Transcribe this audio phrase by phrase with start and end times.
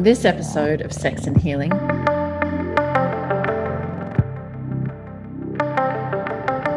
[0.00, 1.68] On this episode of Sex and Healing,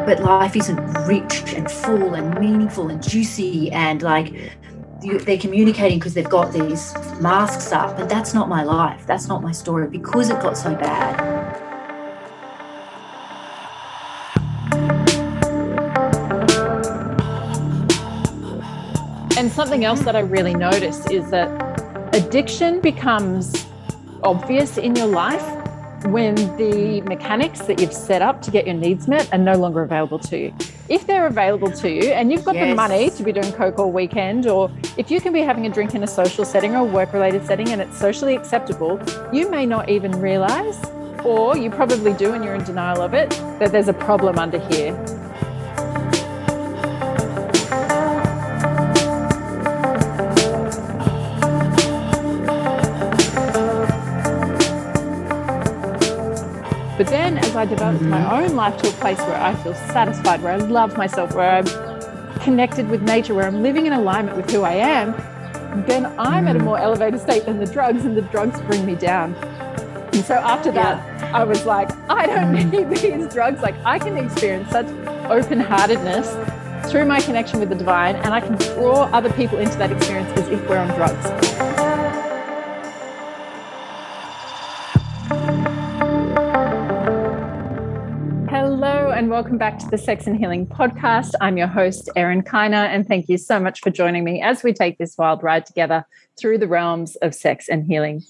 [0.04, 4.52] but life isn't rich and full and meaningful and juicy and like
[5.00, 9.06] they're communicating because they've got these masks up but that's not my life.
[9.06, 11.18] That's not my story because it got so bad.
[19.38, 21.63] And something else that i really noticed is that
[22.14, 23.66] addiction becomes
[24.22, 25.44] obvious in your life
[26.04, 29.82] when the mechanics that you've set up to get your needs met are no longer
[29.82, 30.54] available to you.
[30.88, 32.68] If they're available to you and you've got yes.
[32.68, 35.70] the money to be doing coke all weekend, or if you can be having a
[35.70, 39.00] drink in a social setting or a work related setting and it's socially acceptable,
[39.32, 40.84] you may not even realize,
[41.24, 44.60] or you probably do and you're in denial of it, that there's a problem under
[44.68, 44.92] here.
[57.64, 60.98] I developed my own life to a place where I feel satisfied, where I love
[60.98, 65.12] myself, where I'm connected with nature, where I'm living in alignment with who I am,
[65.86, 68.96] then I'm at a more elevated state than the drugs, and the drugs bring me
[68.96, 69.34] down.
[70.12, 71.38] And so after that, yeah.
[71.38, 72.70] I was like, I don't mm.
[72.70, 73.62] need these drugs.
[73.62, 74.88] Like, I can experience such
[75.30, 76.36] open heartedness
[76.92, 80.28] through my connection with the divine, and I can draw other people into that experience
[80.38, 81.63] as if we're on drugs.
[89.34, 91.32] Welcome back to the Sex and Healing podcast.
[91.40, 94.72] I'm your host, Erin Kiner, and thank you so much for joining me as we
[94.72, 96.06] take this wild ride together
[96.38, 98.22] through the realms of sex and healing.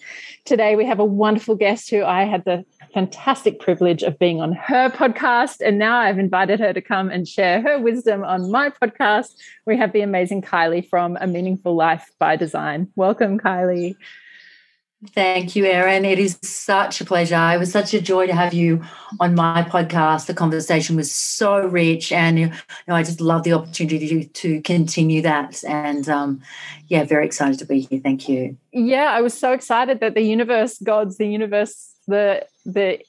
[0.46, 4.54] Today, we have a wonderful guest who I had the fantastic privilege of being on
[4.54, 8.70] her podcast, and now I've invited her to come and share her wisdom on my
[8.70, 9.34] podcast.
[9.66, 12.88] We have the amazing Kylie from A Meaningful Life by Design.
[12.96, 13.96] Welcome, Kylie.
[15.12, 16.04] Thank you, Erin.
[16.04, 17.50] It is such a pleasure.
[17.52, 18.82] It was such a joy to have you
[19.20, 20.26] on my podcast.
[20.26, 22.52] The conversation was so rich, and you
[22.88, 25.62] know, I just love the opportunity to, continue that.
[25.64, 26.42] And um,
[26.88, 28.00] yeah, very excited to be here.
[28.00, 28.56] Thank you.
[28.72, 33.00] Yeah, I was so excited that the universe gods, the universe, the the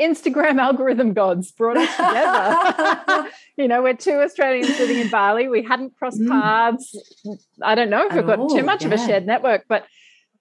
[0.00, 3.30] Instagram algorithm gods brought us together.
[3.56, 5.48] you know, we're two Australians living in Bali.
[5.48, 6.28] We hadn't crossed mm.
[6.28, 6.96] paths.
[7.62, 8.88] I don't know if we've got oh, too much yeah.
[8.88, 9.86] of a shared network, but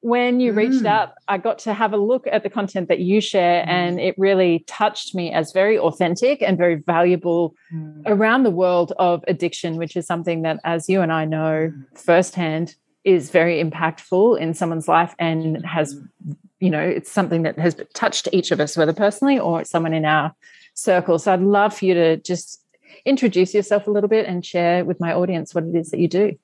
[0.01, 0.87] when you reached mm.
[0.87, 3.69] out, I got to have a look at the content that you share, mm.
[3.69, 8.01] and it really touched me as very authentic and very valuable mm.
[8.05, 11.85] around the world of addiction, which is something that, as you and I know mm.
[11.97, 16.35] firsthand, is very impactful in someone's life and has, mm.
[16.59, 20.05] you know, it's something that has touched each of us, whether personally or someone in
[20.05, 20.33] our
[20.73, 21.19] circle.
[21.19, 22.63] So I'd love for you to just
[23.05, 26.07] introduce yourself a little bit and share with my audience what it is that you
[26.07, 26.37] do.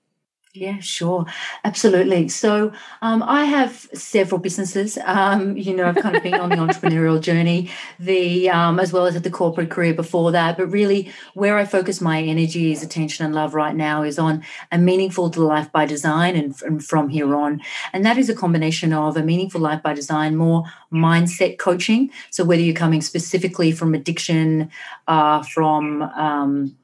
[0.60, 1.26] Yeah, sure.
[1.64, 2.30] Absolutely.
[2.30, 2.72] So
[3.04, 4.98] um, I have several businesses.
[5.06, 7.70] Um, you know, I've kind of been on the entrepreneurial journey,
[8.00, 10.58] the um, as well as at the corporate career before that.
[10.58, 14.44] But really, where I focus my energy, is attention, and love right now is on
[14.72, 17.62] a meaningful life by design and, and from here on.
[17.94, 22.10] And that is a combination of a meaningful life by design, more mindset coaching.
[22.32, 24.72] So whether you're coming specifically from addiction,
[25.08, 26.76] uh, from um,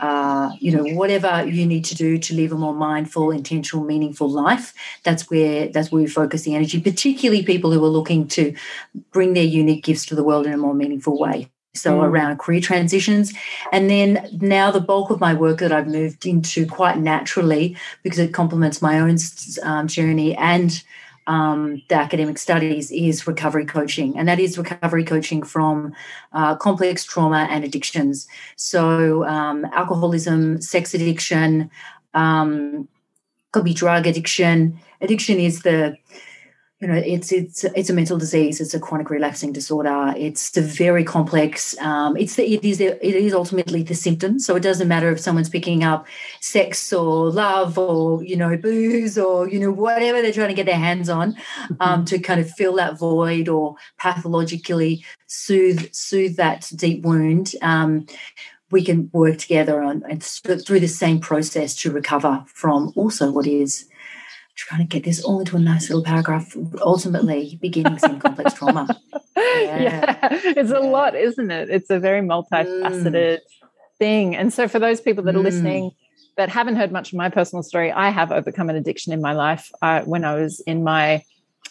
[0.00, 4.28] uh, you know whatever you need to do to live a more mindful intentional meaningful
[4.28, 4.72] life
[5.04, 8.54] that's where that's where we focus the energy particularly people who are looking to
[9.12, 12.04] bring their unique gifts to the world in a more meaningful way so mm.
[12.04, 13.32] around career transitions
[13.72, 18.18] and then now the bulk of my work that i've moved into quite naturally because
[18.18, 19.16] it complements my own
[19.62, 20.82] um, journey and
[21.30, 25.94] um, the academic studies is recovery coaching, and that is recovery coaching from
[26.32, 28.26] uh, complex trauma and addictions.
[28.56, 31.70] So, um, alcoholism, sex addiction,
[32.14, 32.88] um,
[33.52, 34.76] could be drug addiction.
[35.00, 35.96] Addiction is the
[36.80, 40.62] you know it's it's it's a mental disease it's a chronic relapsing disorder it's a
[40.62, 44.88] very complex um, it's the it is it is ultimately the symptom so it doesn't
[44.88, 46.06] matter if someone's picking up
[46.40, 50.66] sex or love or you know booze or you know whatever they're trying to get
[50.66, 51.36] their hands on
[51.80, 58.06] um, to kind of fill that void or pathologically soothe soothe that deep wound um,
[58.70, 63.46] we can work together on and through the same process to recover from also what
[63.46, 63.89] is
[64.60, 66.56] trying to get this all into a nice little paragraph.
[66.80, 68.86] Ultimately, beginnings in complex trauma.
[69.36, 69.80] Yeah.
[69.80, 70.28] yeah.
[70.32, 71.70] it's a lot, isn't it?
[71.70, 73.38] It's a very multifaceted mm.
[73.98, 74.36] thing.
[74.36, 75.44] And so, for those people that are mm.
[75.44, 75.92] listening
[76.36, 79.32] that haven't heard much of my personal story, I have overcome an addiction in my
[79.32, 79.70] life.
[79.82, 81.24] I, when I was in my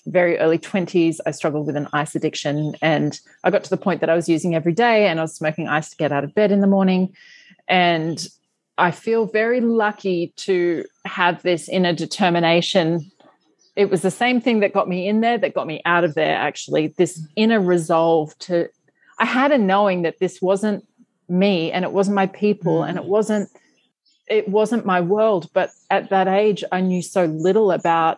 [0.06, 2.76] very early 20s, I struggled with an ice addiction.
[2.82, 5.36] And I got to the point that I was using every day and I was
[5.36, 7.16] smoking ice to get out of bed in the morning.
[7.68, 8.28] And
[8.80, 13.12] I feel very lucky to have this inner determination
[13.80, 16.14] it was the same thing that got me in there that got me out of
[16.14, 18.68] there actually this inner resolve to
[19.20, 20.86] i had a knowing that this wasn't
[21.30, 23.08] me and it wasn't my people and it mm.
[23.08, 23.50] wasn't
[24.28, 28.18] it wasn't my world but at that age i knew so little about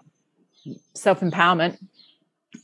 [0.96, 1.78] self-empowerment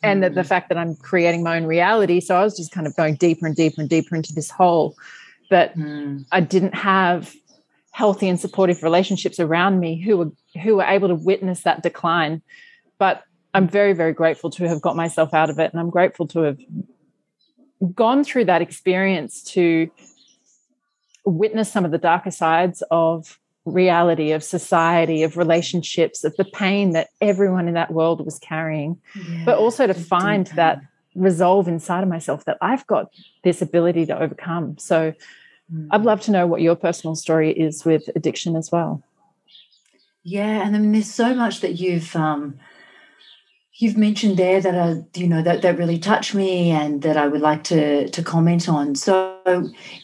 [0.02, 0.48] and that the mm.
[0.48, 3.46] fact that i'm creating my own reality so i was just kind of going deeper
[3.46, 4.96] and deeper and deeper into this hole
[5.52, 6.26] that mm.
[6.32, 7.36] i didn't have
[7.98, 12.44] healthy and supportive relationships around me who were who were able to witness that decline.
[13.00, 13.24] But
[13.56, 15.72] i'm very very grateful to have got myself out of it.
[15.72, 16.60] And i'm grateful to have
[17.96, 19.90] gone through that experience to
[21.26, 26.92] witness some of the darker sides of reality of society of relationships of the pain
[26.92, 29.02] that everyone in that world was carrying.
[29.16, 30.82] Yeah, but also to find that
[31.16, 33.06] resolve inside of myself that i've got
[33.44, 34.78] this ability to overcome.
[34.78, 35.16] So
[35.74, 35.88] mm.
[35.92, 39.02] i'd love to know what your personal story is with addiction as well
[40.24, 42.60] yeah and i mean there's so much that you've um,
[43.78, 47.28] you've mentioned there that are you know that that really touch me and that I
[47.28, 48.96] would like to to comment on.
[48.96, 49.38] So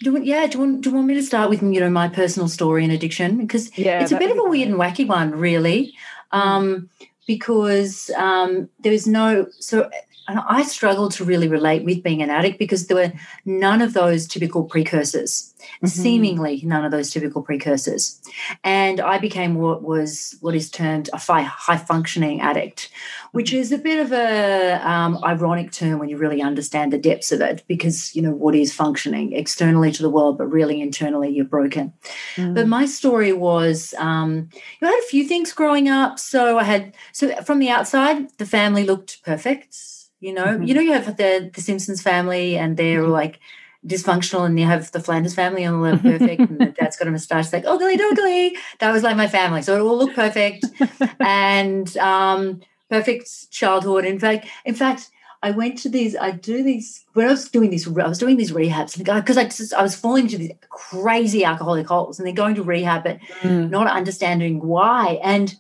[0.01, 2.07] do, yeah, do you, want, do you want me to start with you know my
[2.07, 5.31] personal story and addiction because yeah, it's a bit of a weird and wacky one
[5.31, 5.94] really,
[6.31, 6.89] um,
[7.27, 9.89] because um, there was no so.
[10.28, 13.14] I struggled to really relate with being an addict because there were
[13.46, 15.88] none of those typical precursors mm-hmm.
[15.88, 18.22] seemingly none of those typical precursors.
[18.64, 22.90] And I became what was what is termed a high functioning addict,
[23.31, 23.60] which mm-hmm.
[23.60, 27.42] is a bit of a um, ironic term when you really understand the depths of
[27.42, 31.46] it, because you know what is functioning externally to the world, but really internally you're
[31.46, 31.94] broken.
[32.36, 32.56] Mm.
[32.56, 36.20] But my story was, um, you know, I had a few things growing up.
[36.20, 39.93] So I had so from the outside, the family looked perfect.
[40.24, 40.64] You know, mm-hmm.
[40.64, 43.12] you know, you have the the Simpsons family, and they're mm-hmm.
[43.12, 43.42] like
[43.86, 47.10] dysfunctional and you have the Flanders family on the left perfect and the dad's got
[47.10, 48.52] a moustache like ugly doggly.
[48.80, 49.62] That was like my family.
[49.62, 50.66] So it all looked perfect
[51.20, 54.06] and um, perfect childhood.
[54.06, 55.12] In fact, in fact,
[55.42, 58.38] I went to these, I do these, when I was doing these, I was doing
[58.38, 62.34] these rehabs because I just, I was falling into these crazy alcoholic holes and they're
[62.34, 63.70] going to rehab, but mm.
[63.70, 65.20] not understanding why.
[65.22, 65.54] And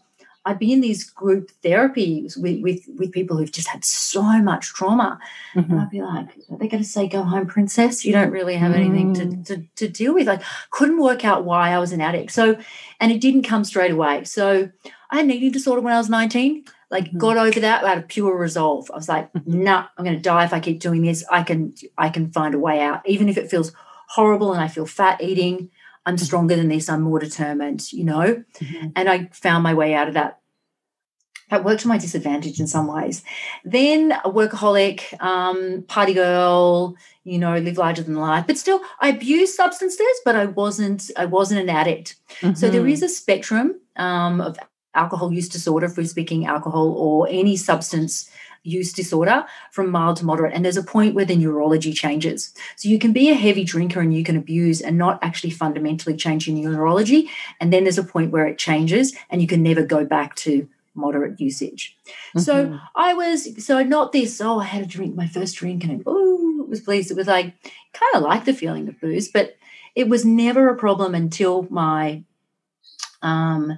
[0.45, 4.73] I'd be in these group therapies with, with, with people who've just had so much
[4.73, 5.17] trauma.
[5.55, 5.71] Mm-hmm.
[5.71, 8.03] And I'd be like, are they going to say, go home, princess?
[8.03, 9.45] You don't really have anything mm.
[9.45, 10.27] to, to, to, deal with.
[10.27, 12.31] Like, couldn't work out why I was an addict.
[12.31, 12.57] So,
[12.99, 14.25] and it didn't come straight away.
[14.25, 14.69] So
[15.09, 16.65] I had an eating disorder when I was 19.
[16.91, 17.19] Like, mm-hmm.
[17.19, 18.91] got over that out of pure resolve.
[18.91, 19.63] I was like, mm-hmm.
[19.63, 21.23] nah, I'm going to die if I keep doing this.
[21.31, 23.01] I can, I can find a way out.
[23.07, 23.71] Even if it feels
[24.09, 25.71] horrible and I feel fat eating,
[26.05, 26.23] I'm mm-hmm.
[26.23, 26.89] stronger than this.
[26.89, 28.43] I'm more determined, you know?
[28.59, 28.87] Mm-hmm.
[28.95, 30.39] And I found my way out of that.
[31.49, 33.23] That worked to my disadvantage in some ways.
[33.63, 38.47] Then a workaholic, um, party girl, you know, live larger than life.
[38.47, 41.11] But still, I abused substances, but I wasn't.
[41.15, 42.15] I wasn't an addict.
[42.39, 42.55] Mm-hmm.
[42.55, 43.03] So there mm-hmm.
[43.03, 44.57] a spectrum um, of
[44.95, 48.31] alcohol use disorder, for speaking alcohol or any substance
[48.63, 50.53] use disorder from mild to moderate.
[50.53, 52.53] And there's a point where the neurology changes.
[52.75, 56.15] So you can be a heavy drinker and you can abuse and not actually fundamentally
[56.15, 57.29] change your neurology.
[57.59, 60.67] And then there's a point where it changes and you can never go back to
[60.95, 61.97] moderate usage.
[62.05, 62.39] Mm-hmm.
[62.39, 66.03] So I was, so not this, oh, I had a drink, my first drink, and
[66.05, 67.11] oh, it was pleased.
[67.11, 67.53] It was like,
[67.93, 69.57] kind of like the feeling of booze, but
[69.95, 72.23] it was never a problem until my
[73.21, 73.77] um,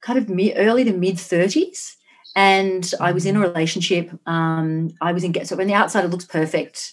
[0.00, 1.96] kind of mid, early to mid 30s
[2.36, 3.48] and I was in a mm-hmm.
[3.48, 4.10] relationship.
[4.26, 6.92] Um, I was in get so when the outside it looks perfect,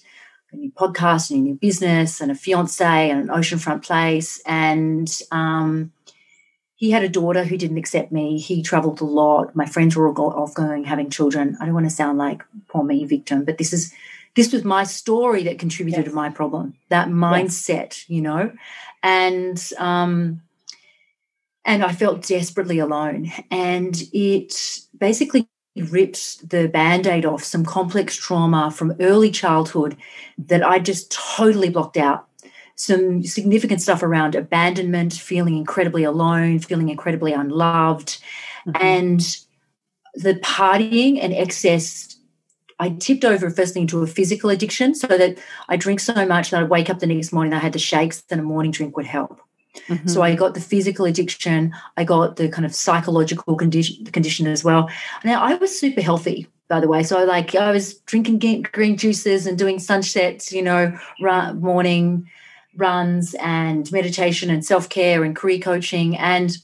[0.52, 5.22] a new podcast and a new business and a fiance and an oceanfront place, and
[5.32, 5.92] um,
[6.76, 8.40] he had a daughter who didn't accept me.
[8.40, 9.56] He travelled a lot.
[9.56, 11.58] My friends were all off going having children.
[11.60, 13.94] I don't want to sound like poor me victim, but this is
[14.36, 16.10] this was my story that contributed yes.
[16.10, 16.76] to my problem.
[16.88, 18.10] That mindset, yes.
[18.10, 18.54] you know,
[19.04, 20.42] and um,
[21.65, 23.32] and I felt desperately alone.
[23.50, 29.98] And it basically ripped the band aid off some complex trauma from early childhood
[30.38, 32.27] that I just totally blocked out.
[32.75, 38.20] Some significant stuff around abandonment, feeling incredibly alone, feeling incredibly unloved,
[38.67, 38.72] mm-hmm.
[38.82, 39.38] and
[40.15, 42.17] the partying and excess.
[42.79, 45.38] I tipped over first thing into a physical addiction so that
[45.70, 48.24] I drink so much that I wake up the next morning, I had the shakes,
[48.29, 49.39] and a morning drink would help.
[49.88, 50.08] Mm-hmm.
[50.08, 54.63] So I got the physical addiction, I got the kind of psychological condition condition as
[54.63, 54.89] well.
[55.24, 57.03] Now I was super healthy, by the way.
[57.03, 62.30] So like I was drinking green juices and doing sunsets, you know, run, morning
[62.75, 66.58] runs and meditation and self care and career coaching and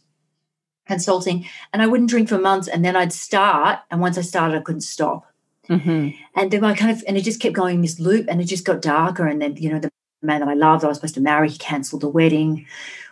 [0.87, 1.47] consulting.
[1.71, 4.61] And I wouldn't drink for months, and then I'd start, and once I started, I
[4.61, 5.25] couldn't stop.
[5.69, 6.09] Mm-hmm.
[6.35, 8.65] And then I kind of, and it just kept going this loop, and it just
[8.65, 9.27] got darker.
[9.27, 11.57] And then, you know, the man that I loved, I was supposed to marry, he
[11.57, 12.65] cancelled the wedding.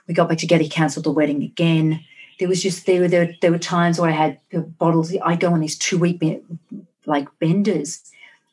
[0.08, 2.04] We got back together, he cancelled the wedding again.
[2.40, 4.40] there was just there were there, there were times where I had
[4.78, 5.16] bottles.
[5.24, 6.22] I go on these two week
[7.06, 8.04] like benders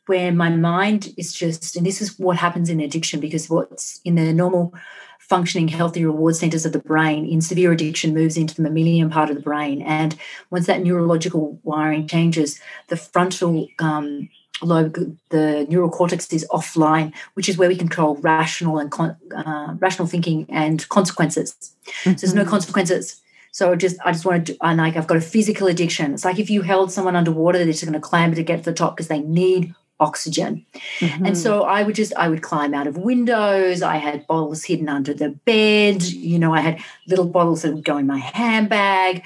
[0.07, 4.17] where my mind is just, and this is what happens in addiction because what's in
[4.17, 4.75] the normal
[5.19, 9.31] functioning healthy reward centers of the brain in severe addiction moves into the mammalian part
[9.31, 9.81] of the brain.
[9.81, 10.15] And
[10.51, 14.29] once that neurological wiring changes, the frontal um,
[14.63, 19.75] lobe, the neural cortex is offline, which is where we control rational and con- uh,
[19.79, 21.55] rational thinking and consequences.
[21.87, 22.11] Mm-hmm.
[22.11, 22.51] So there's no mm-hmm.
[22.51, 23.21] consequences.
[23.53, 26.15] So just I just wanted to, and like I've got a physical addiction.
[26.15, 28.65] It's like if you held someone underwater, they're just going to clamber to get to
[28.65, 30.65] the top because they need oxygen.
[31.01, 31.27] Mm-hmm.
[31.27, 33.83] And so I would just I would climb out of windows.
[33.83, 36.03] I had bottles hidden under the bed.
[36.03, 39.25] You know, I had little bottles that would go in my handbag.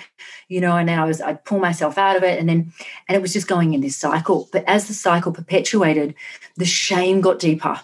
[0.49, 2.73] You know, and then I was I'd pull myself out of it, and then
[3.07, 4.49] and it was just going in this cycle.
[4.53, 6.15] But as the cycle perpetuated,
[6.57, 7.81] the shame got deeper.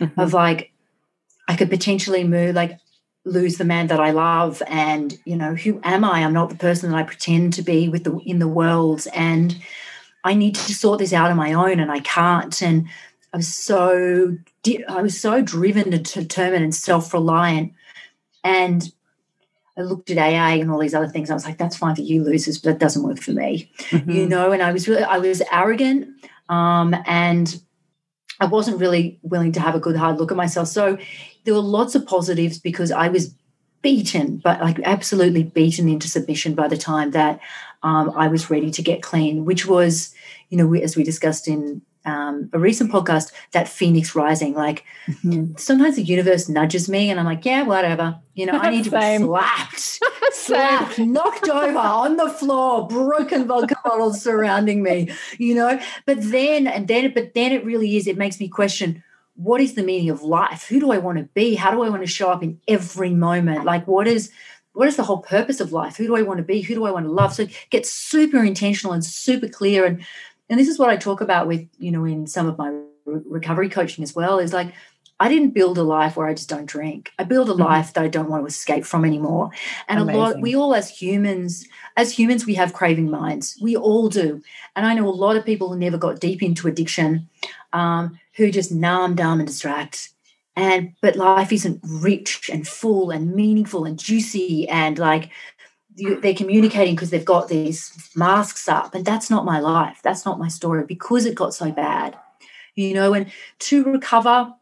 [0.00, 0.20] Mm-hmm.
[0.20, 0.72] Of like,
[1.48, 2.78] I could potentially move like
[3.24, 6.24] lose the man that I love, and you know, who am I?
[6.24, 9.56] I'm not the person that I pretend to be with the in the world, and
[10.24, 12.60] I need to sort this out on my own and I can't.
[12.62, 12.88] And
[13.32, 14.36] I was so
[14.88, 17.72] I was so driven and determined and self-reliant.
[18.44, 18.92] And
[19.76, 21.30] I looked at AA and all these other things.
[21.30, 23.70] I was like, that's fine for you losers, but that doesn't work for me.
[23.78, 24.10] Mm-hmm.
[24.10, 26.08] You know, and I was really I was arrogant
[26.48, 27.60] um, and
[28.38, 30.68] I wasn't really willing to have a good hard look at myself.
[30.68, 30.98] So
[31.44, 33.34] there were lots of positives because I was
[33.82, 37.40] beaten, but like absolutely beaten into submission by the time that
[37.82, 40.14] um, I was ready to get clean, which was,
[40.48, 44.54] you know, we, as we discussed in um, a recent podcast, that phoenix rising.
[44.54, 45.56] Like mm-hmm.
[45.56, 48.18] sometimes the universe nudges me, and I'm like, yeah, whatever.
[48.34, 50.00] You know, I need to be slapped,
[50.32, 55.10] slapped, knocked over on the floor, broken vodka bottles surrounding me.
[55.38, 58.06] You know, but then and then, but then it really is.
[58.06, 59.02] It makes me question
[59.34, 60.66] what is the meaning of life?
[60.68, 61.54] Who do I want to be?
[61.54, 63.64] How do I want to show up in every moment?
[63.64, 64.30] Like, what is
[64.74, 65.96] what is the whole purpose of life?
[65.96, 66.60] Who do I want to be?
[66.62, 67.34] Who do I want to love?
[67.34, 69.84] So get super intentional and super clear.
[69.84, 70.04] And
[70.48, 72.70] and this is what I talk about with you know in some of my
[73.04, 74.38] re- recovery coaching as well.
[74.38, 74.72] Is like
[75.20, 77.12] I didn't build a life where I just don't drink.
[77.16, 77.62] I build a mm-hmm.
[77.62, 79.50] life that I don't want to escape from anymore.
[79.88, 80.20] And Amazing.
[80.20, 81.64] a lot, we all as humans,
[81.96, 83.56] as humans, we have craving minds.
[83.62, 84.42] We all do.
[84.74, 87.28] And I know a lot of people who never got deep into addiction,
[87.72, 90.08] um, who just numb, dumb, and distract
[90.56, 95.30] and but life isn't rich and full and meaningful and juicy and like
[95.94, 100.00] they're communicating because they've got these masks up and that's not my life.
[100.02, 102.16] That's not my story because it got so bad
[102.74, 104.52] you know and to recover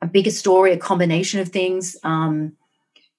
[0.00, 2.52] a bigger story a combination of things um,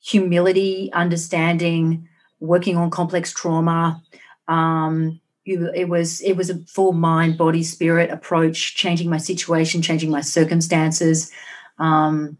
[0.01, 2.07] humility understanding
[2.39, 4.01] working on complex trauma
[4.47, 10.11] um, it was it was a full mind body spirit approach changing my situation changing
[10.11, 11.31] my circumstances
[11.79, 12.37] um,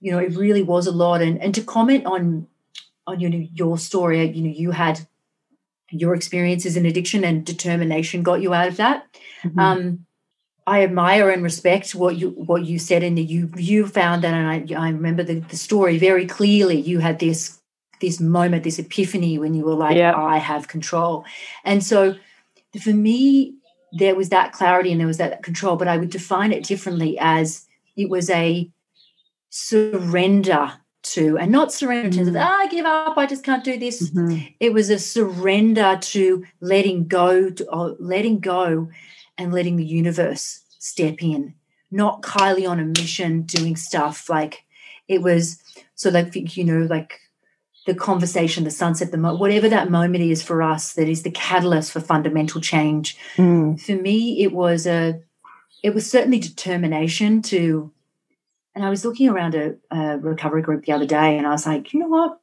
[0.00, 1.22] you know, it really was a lot.
[1.22, 2.46] And and to comment on
[3.06, 5.06] on you know your story, you know, you had
[5.90, 9.06] your experiences in addiction and determination got you out of that.
[9.42, 9.58] Mm-hmm.
[9.58, 10.06] Um,
[10.66, 14.74] I admire and respect what you what you said, and you you found that, and
[14.74, 16.80] I I remember the, the story very clearly.
[16.80, 17.58] You had this
[18.00, 19.96] this moment, this epiphany when you were like.
[20.16, 21.24] I have control,
[21.64, 22.16] and so
[22.80, 23.54] for me,
[23.92, 27.18] there was that clarity and there was that control, but I would define it differently
[27.18, 27.66] as
[28.00, 28.70] it was a
[29.50, 32.44] surrender to, and not surrender in terms of, mm.
[32.44, 34.10] ah, I give up, I just can't do this.
[34.10, 34.46] Mm-hmm.
[34.58, 38.88] It was a surrender to letting go, to, uh, letting go
[39.36, 41.54] and letting the universe step in,
[41.90, 44.28] not Kylie on a mission doing stuff.
[44.28, 44.64] Like
[45.08, 45.62] it was,
[45.94, 47.20] so like, you know, like
[47.86, 51.30] the conversation, the sunset, the mo- whatever that moment is for us, that is the
[51.30, 53.16] catalyst for fundamental change.
[53.36, 53.80] Mm.
[53.80, 55.20] For me, it was a
[55.82, 57.92] it was certainly determination to
[58.74, 61.66] and I was looking around a, a, recovery group the other day and I was
[61.66, 62.40] like, you know what?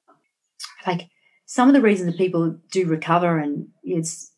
[0.86, 1.10] Like
[1.46, 4.32] some of the reasons that people do recover and it's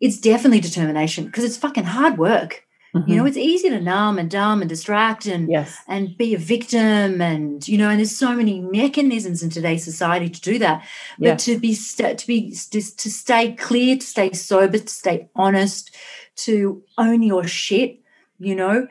[0.00, 2.64] it's definitely determination because it's fucking hard work.
[2.94, 3.10] Mm-hmm.
[3.10, 3.28] You know, mm-hmm.
[3.28, 5.76] it's easy to numb and dumb and distract and yes.
[5.88, 10.28] and be a victim and you know, and there's so many mechanisms in today's society
[10.28, 10.84] to do that.
[11.18, 11.36] But yeah.
[11.36, 15.94] to be to be to stay clear, to stay sober, to stay honest,
[16.36, 18.00] to own your shit
[18.38, 18.86] you know,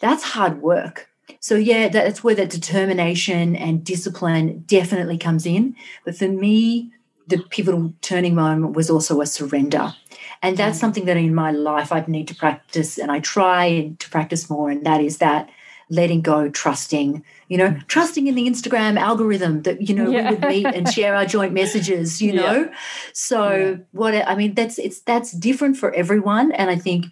[0.00, 1.08] that's hard work.
[1.40, 5.76] So, yeah, that's where that determination and discipline definitely comes in.
[6.04, 6.92] But for me,
[7.26, 9.94] the pivotal turning moment was also a surrender.
[10.42, 10.80] And that's mm.
[10.80, 14.70] something that in my life I need to practice and I try to practice more.
[14.70, 15.50] And that is that
[15.88, 17.86] letting go, trusting, you know, mm.
[17.86, 20.30] trusting in the Instagram algorithm that, you know, yeah.
[20.30, 22.64] we would meet and share our joint messages, you know.
[22.64, 22.74] Yeah.
[23.12, 23.76] So yeah.
[23.92, 26.52] what I mean, that's it's that's different for everyone.
[26.52, 27.06] And I think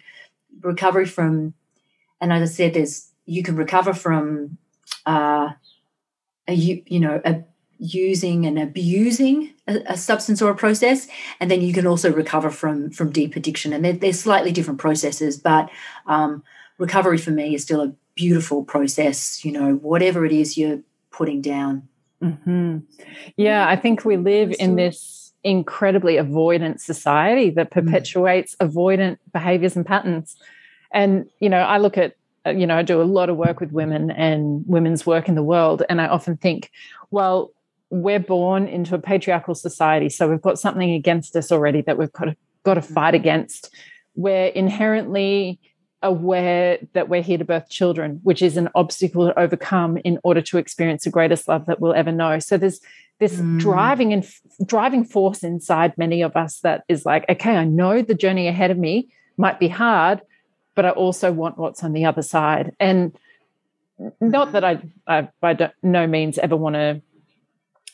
[0.61, 1.53] recovery from
[2.21, 4.57] and as I said, there's you can recover from
[5.05, 5.49] uh,
[6.47, 7.43] a you you know a
[7.77, 11.07] using and abusing a, a, substance or a process
[11.41, 14.79] and then you can also recover from from deep addiction and they're, they're slightly different
[14.79, 15.69] processes but
[16.07, 16.41] um,
[16.77, 20.79] recovery for me is still a beautiful process you know whatever it is you're
[21.11, 21.85] putting down
[22.21, 22.77] mm-hmm.
[23.35, 27.71] yeah i think we live in this incredibly avoidant society that mm.
[27.71, 28.69] perpetuates mm.
[28.69, 30.37] avoidant behaviors and patterns
[30.95, 32.15] and you know i look at
[32.47, 35.35] uh, you know i do a lot of work with women and women's work in
[35.35, 36.71] the world and i often think
[37.11, 37.51] well
[37.89, 42.11] we're born into a patriarchal society, so we've got something against us already that we've
[42.11, 43.73] got to, got to fight against.
[44.15, 45.59] We're inherently
[46.01, 50.41] aware that we're here to birth children, which is an obstacle to overcome in order
[50.41, 52.39] to experience the greatest love that we'll ever know.
[52.39, 52.79] So there's
[53.19, 53.59] this mm.
[53.59, 54.27] driving and
[54.65, 58.71] driving force inside many of us that is like, okay, I know the journey ahead
[58.71, 60.21] of me might be hard,
[60.75, 62.75] but I also want what's on the other side.
[62.79, 63.17] And
[64.19, 67.01] not that I, I by no means ever want to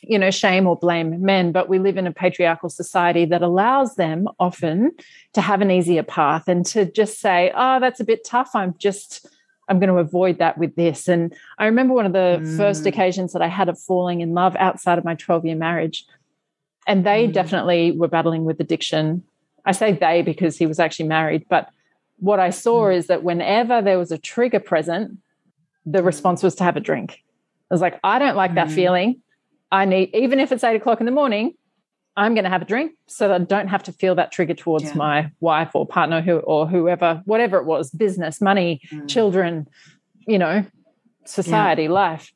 [0.01, 3.95] you know shame or blame men but we live in a patriarchal society that allows
[3.95, 4.91] them often
[5.33, 8.73] to have an easier path and to just say oh that's a bit tough i'm
[8.79, 9.27] just
[9.69, 12.57] i'm going to avoid that with this and i remember one of the mm.
[12.57, 16.05] first occasions that i had of falling in love outside of my 12 year marriage
[16.87, 17.33] and they mm.
[17.33, 19.23] definitely were battling with addiction
[19.65, 21.69] i say they because he was actually married but
[22.21, 22.95] what i saw mm.
[22.95, 25.17] is that whenever there was a trigger present
[25.85, 27.21] the response was to have a drink
[27.71, 28.75] I was like, I don't like that mm.
[28.75, 29.21] feeling.
[29.71, 31.53] I need, even if it's eight o'clock in the morning,
[32.17, 34.53] I'm going to have a drink so that I don't have to feel that trigger
[34.53, 34.95] towards yeah.
[34.95, 39.07] my wife or partner who, or whoever, whatever it was, business, money, mm.
[39.07, 39.69] children,
[40.27, 40.65] you know,
[41.23, 41.91] society, yeah.
[41.91, 42.33] life.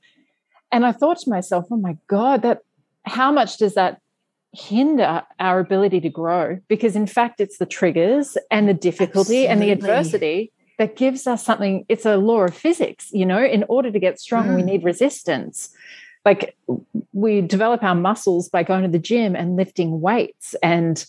[0.72, 2.60] And I thought to myself, oh my God, that
[3.04, 4.00] how much does that
[4.56, 6.60] hinder our ability to grow?
[6.68, 9.48] Because in fact, it's the triggers and the difficulty Absolutely.
[9.48, 11.86] and the adversity that gives us something.
[11.90, 14.56] It's a law of physics, you know, in order to get strong, mm.
[14.56, 15.74] we need resistance
[16.26, 16.58] like
[17.14, 21.06] we develop our muscles by going to the gym and lifting weights and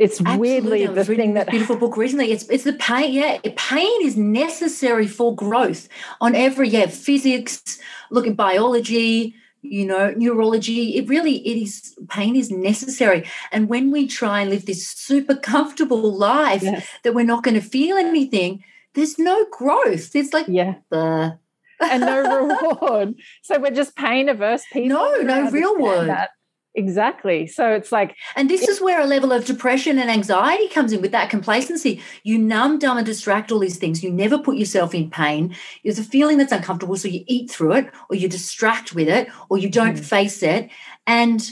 [0.00, 0.40] it's Absolutely.
[0.40, 2.32] weirdly the thing that beautiful book recently.
[2.32, 3.12] It's it's the pain.
[3.12, 5.90] Yeah, pain is necessary for growth
[6.22, 7.78] on every yeah physics.
[8.10, 9.34] Look at biology.
[9.62, 10.96] You know, neurology.
[10.96, 13.28] It really it is pain is necessary.
[13.52, 16.86] And when we try and live this super comfortable life yes.
[17.02, 20.16] that we're not going to feel anything, there's no growth.
[20.16, 21.38] It's like yeah, the
[21.80, 23.14] and no reward.
[23.42, 24.96] So we're just pain averse people.
[24.96, 26.08] No, no real word.
[26.08, 26.30] That.
[26.74, 27.48] Exactly.
[27.48, 31.00] So it's like, and this is where a level of depression and anxiety comes in
[31.00, 32.00] with that complacency.
[32.22, 34.04] You numb, dumb, and distract all these things.
[34.04, 35.56] You never put yourself in pain.
[35.82, 39.28] There's a feeling that's uncomfortable, so you eat through it, or you distract with it,
[39.48, 40.04] or you don't mm.
[40.04, 40.70] face it.
[41.06, 41.50] And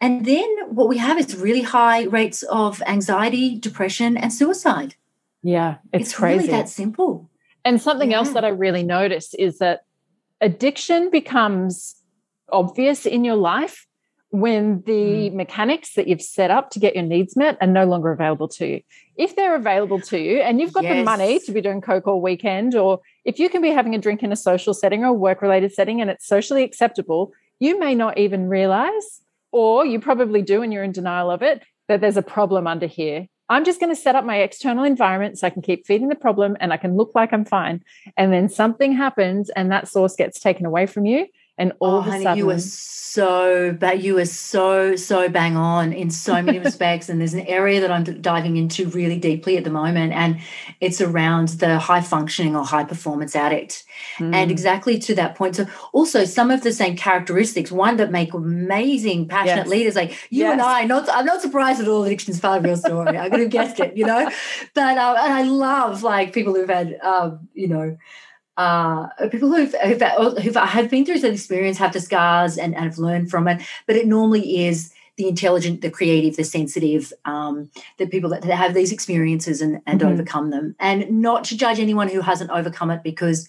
[0.00, 4.94] and then what we have is really high rates of anxiety, depression, and suicide.
[5.42, 6.46] Yeah, it's, it's crazy.
[6.46, 7.28] Really that simple.
[7.64, 8.18] And something yeah.
[8.18, 9.84] else that I really noticed is that
[10.40, 11.96] addiction becomes
[12.52, 13.86] obvious in your life
[14.30, 14.92] when the
[15.30, 15.34] mm.
[15.34, 18.66] mechanics that you've set up to get your needs met are no longer available to
[18.66, 18.80] you.
[19.16, 20.96] If they're available to you and you've got yes.
[20.96, 23.98] the money to be doing coke all weekend, or if you can be having a
[23.98, 27.78] drink in a social setting or a work related setting and it's socially acceptable, you
[27.78, 32.00] may not even realize, or you probably do and you're in denial of it, that
[32.00, 33.26] there's a problem under here.
[33.48, 36.14] I'm just going to set up my external environment so I can keep feeding the
[36.14, 37.82] problem and I can look like I'm fine.
[38.16, 41.26] And then something happens and that source gets taken away from you.
[41.60, 45.28] And all oh, of a honey, sudden, you were so but you were so so
[45.28, 47.10] bang on in so many respects.
[47.10, 50.40] And there's an area that I'm diving into really deeply at the moment, and
[50.80, 53.84] it's around the high functioning or high performance addict.
[54.16, 54.34] Mm.
[54.34, 58.32] And exactly to that point, so also some of the same characteristics, one that make
[58.32, 59.68] amazing passionate yes.
[59.68, 60.52] leaders like you yes.
[60.52, 60.84] and I.
[60.84, 63.18] Not I'm not surprised at all addiction's part of your story.
[63.18, 64.30] I could have guessed it, you know.
[64.74, 67.98] But uh, and I love like people who've had um, you know
[68.56, 70.02] uh, people who've, who've,
[70.38, 73.62] who've have been through that experience have the scars and, and have learned from it,
[73.86, 78.56] but it normally is the intelligent, the creative, the sensitive, um, the people that, that,
[78.56, 80.12] have these experiences and, and mm-hmm.
[80.12, 80.74] overcome them.
[80.78, 83.48] And not to judge anyone who hasn't overcome it because,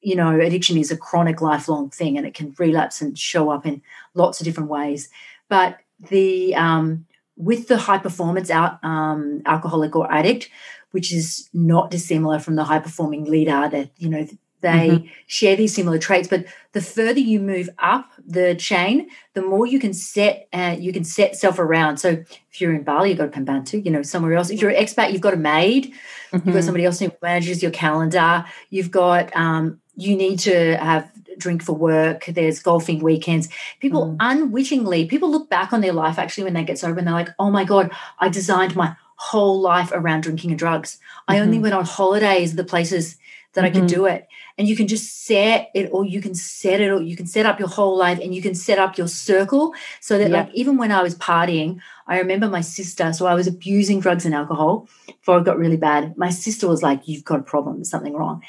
[0.00, 3.66] you know, addiction is a chronic, lifelong thing and it can relapse and show up
[3.66, 3.82] in
[4.14, 5.10] lots of different ways.
[5.48, 10.48] But the um, with the high performance out, um, alcoholic or addict,
[10.94, 14.24] which is not dissimilar from the high performing leader that you know
[14.60, 15.06] they mm-hmm.
[15.26, 19.80] share these similar traits but the further you move up the chain the more you
[19.80, 22.10] can set uh, you can set self around so
[22.50, 24.82] if you're in bali you've got a pembantu you know somewhere else if you're an
[24.82, 26.36] expat you've got a maid mm-hmm.
[26.36, 26.60] you've got mm-hmm.
[26.60, 31.72] somebody else who manages your calendar you've got um, you need to have drink for
[31.72, 33.48] work there's golfing weekends
[33.80, 34.16] people mm.
[34.20, 37.30] unwittingly people look back on their life actually when they get sober and they're like
[37.40, 40.98] oh my god i designed my whole life around drinking and drugs.
[41.28, 41.44] I mm-hmm.
[41.44, 43.16] only went on holidays, the places
[43.54, 43.66] that mm-hmm.
[43.66, 44.00] I could mm-hmm.
[44.00, 44.26] do it.
[44.56, 47.46] And you can just set it, or you can set it, or you can set
[47.46, 50.76] up your whole life and you can set up your circle so that, like, even
[50.76, 54.88] when I was partying, I remember my sister, so I was abusing drugs and alcohol
[55.06, 56.16] before it got really bad.
[56.16, 58.42] My sister was like, You've got a problem, there's something wrong.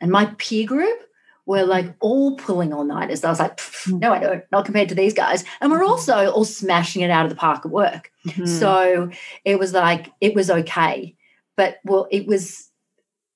[0.00, 0.98] And my peer group
[1.46, 3.24] were like all pulling all nighters.
[3.24, 4.00] I was like, mm.
[4.00, 5.44] no, I don't, not compared to these guys.
[5.60, 5.90] And we're mm-hmm.
[5.90, 8.10] also all smashing it out of the park at work.
[8.26, 8.46] Mm-hmm.
[8.46, 9.10] So
[9.44, 11.14] it was like, it was okay.
[11.56, 12.68] But well, it was,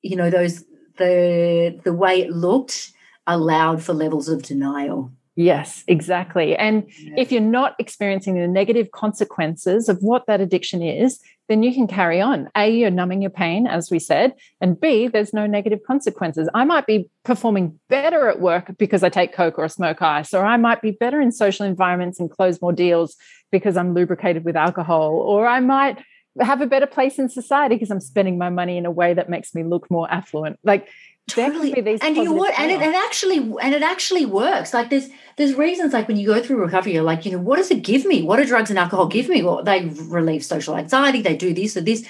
[0.03, 0.65] you know, those,
[0.99, 2.93] the, the way it looked
[3.27, 5.13] allowed for levels of denial.
[5.37, 6.57] Yes, exactly.
[6.57, 7.15] And yeah.
[7.17, 11.21] if you're not experiencing the negative consequences of what that addiction is,
[11.51, 12.49] then you can carry on.
[12.57, 16.49] A, you're numbing your pain, as we said, and B, there's no negative consequences.
[16.55, 20.47] I might be performing better at work because I take Coke or smoke ice, or
[20.47, 23.17] I might be better in social environments and close more deals
[23.51, 25.99] because I'm lubricated with alcohol, or I might
[26.41, 29.29] have a better place in society because I'm spending my money in a way that
[29.29, 30.61] makes me look more affluent.
[30.63, 30.89] Like
[31.29, 31.73] totally.
[32.03, 32.59] And you what?
[32.59, 34.75] and it, it, actually and it actually works.
[34.75, 37.57] Like there's there's reasons like when you go through recovery you're like you know what
[37.57, 38.23] does it give me?
[38.23, 39.43] What do drugs and alcohol give me?
[39.43, 41.23] Well they relieve social anxiety.
[41.23, 42.07] They do this or this.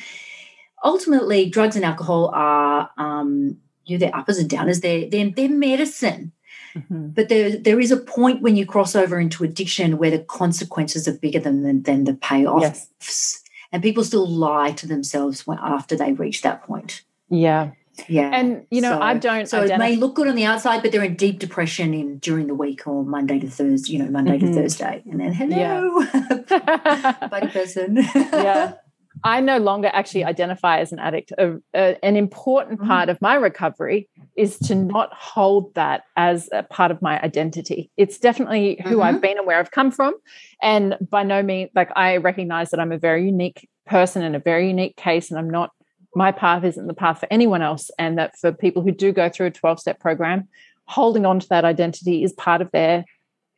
[0.85, 4.81] Ultimately drugs and alcohol are um you know they're uppers and downers.
[4.81, 6.33] They're they're, they're medicine.
[6.77, 7.09] Mm-hmm.
[7.09, 11.09] but there there is a point when you cross over into addiction where the consequences
[11.09, 12.87] are bigger than than, than the payoffs.
[13.01, 13.43] Yes.
[13.73, 17.03] and people still lie to themselves when, after they reach that point.
[17.29, 17.73] Yeah
[18.09, 18.31] yeah.
[18.33, 20.83] And you know, so, I don't So identify- it may look good on the outside,
[20.83, 24.11] but they're in deep depression in during the week or Monday to Thursday, you know,
[24.11, 24.55] Monday mm-hmm.
[24.55, 25.03] to Thursday.
[25.11, 27.29] And then hello, yeah.
[27.31, 27.97] buddy person.
[28.15, 28.75] yeah.
[29.25, 31.33] I no longer actually identify as an addict.
[31.37, 32.89] Uh, uh, an important mm-hmm.
[32.89, 37.91] part of my recovery is to not hold that as a part of my identity.
[37.97, 39.03] It's definitely who mm-hmm.
[39.03, 40.15] I've been and where I've come from.
[40.63, 44.39] And by no means, like, I recognize that I'm a very unique person and a
[44.39, 45.71] very unique case, and I'm not
[46.15, 47.91] my path isn't the path for anyone else.
[47.99, 50.49] And that for people who do go through a 12 step program,
[50.87, 53.05] holding on to that identity is part of their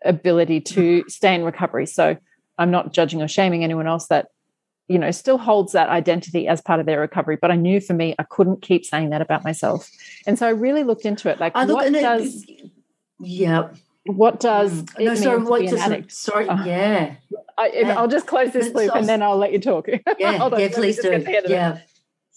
[0.04, 1.86] ability to stay in recovery.
[1.86, 2.16] So
[2.58, 4.28] I'm not judging or shaming anyone else that,
[4.88, 7.38] you know, still holds that identity as part of their recovery.
[7.40, 9.90] But I knew for me, I couldn't keep saying that about myself.
[10.26, 11.40] And so I really looked into it.
[11.40, 12.44] Like, I what does.
[12.46, 12.70] It,
[13.20, 13.70] yeah.
[14.04, 15.04] What does mm.
[15.04, 16.12] no, sorry, what does?
[16.12, 17.14] Sorry, uh, yeah.
[17.56, 19.86] I, will just close this loop and then I'll let you talk.
[20.18, 21.24] Yeah, yeah, please do.
[21.46, 21.78] Yeah.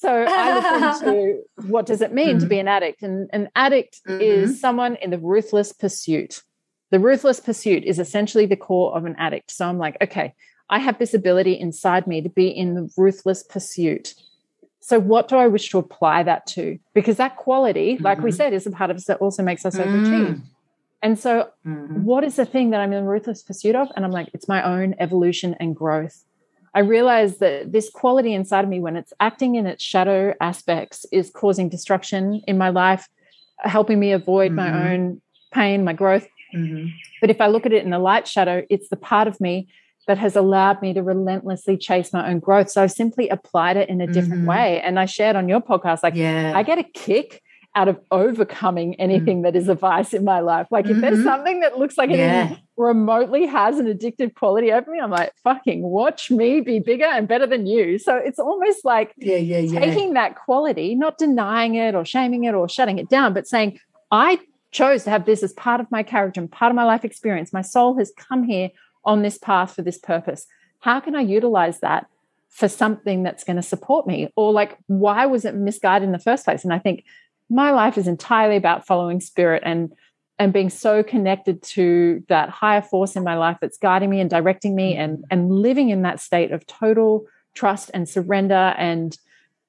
[0.05, 2.39] So I look into what does it mean mm-hmm.
[2.39, 3.01] to be an addict?
[3.01, 4.21] And an addict mm-hmm.
[4.21, 6.43] is someone in the ruthless pursuit.
[6.91, 9.51] The ruthless pursuit is essentially the core of an addict.
[9.51, 10.33] So I'm like, okay,
[10.69, 14.13] I have this ability inside me to be in the ruthless pursuit.
[14.79, 16.77] So what do I wish to apply that to?
[16.93, 18.25] Because that quality, like mm-hmm.
[18.25, 20.35] we said, is a part of us that also makes us overachieve.
[20.35, 20.41] Mm.
[21.01, 22.03] And so, mm-hmm.
[22.03, 23.89] what is the thing that I'm in ruthless pursuit of?
[23.95, 26.23] And I'm like, it's my own evolution and growth.
[26.75, 31.05] I realized that this quality inside of me, when it's acting in its shadow aspects,
[31.11, 33.07] is causing destruction in my life,
[33.59, 34.57] helping me avoid mm-hmm.
[34.57, 35.21] my own
[35.53, 36.27] pain, my growth.
[36.53, 36.89] Mm-hmm.
[37.21, 39.69] But if I look at it in the light shadow, it's the part of me
[40.07, 42.69] that has allowed me to relentlessly chase my own growth.
[42.69, 44.49] So I've simply applied it in a different mm-hmm.
[44.49, 44.81] way.
[44.81, 46.51] And I shared on your podcast, like, yeah.
[46.53, 47.41] I get a kick
[47.75, 48.95] out of overcoming mm.
[48.99, 49.43] anything mm.
[49.43, 50.67] that is a vice in my life.
[50.71, 50.95] Like mm-hmm.
[50.95, 51.27] if there's mm-hmm.
[51.27, 52.53] something that looks like yeah.
[52.53, 57.05] it remotely has an addictive quality over me, I'm like, fucking watch me be bigger
[57.05, 57.99] and better than you.
[57.99, 59.79] So it's almost like yeah, yeah, yeah.
[59.79, 63.79] taking that quality, not denying it or shaming it or shutting it down, but saying,
[64.11, 64.39] I
[64.71, 67.53] chose to have this as part of my character and part of my life experience.
[67.53, 68.69] My soul has come here
[69.03, 70.47] on this path for this purpose.
[70.79, 72.07] How can I utilize that
[72.49, 74.31] for something that's going to support me?
[74.35, 76.63] Or like, why was it misguided in the first place?
[76.63, 77.03] And I think
[77.49, 79.91] my life is entirely about following spirit and
[80.37, 84.29] and being so connected to that higher force in my life that's guiding me and
[84.29, 89.17] directing me and and living in that state of total trust and surrender and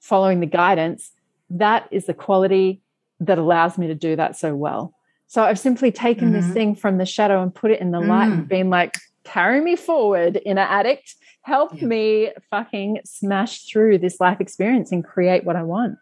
[0.00, 1.12] following the guidance
[1.50, 2.80] that is the quality
[3.20, 4.92] that allows me to do that so well
[5.26, 6.40] so i've simply taken mm-hmm.
[6.40, 8.08] this thing from the shadow and put it in the mm.
[8.08, 8.48] light and mm.
[8.48, 11.86] been like carry me forward inner addict help yeah.
[11.86, 15.96] me fucking smash through this life experience and create what i want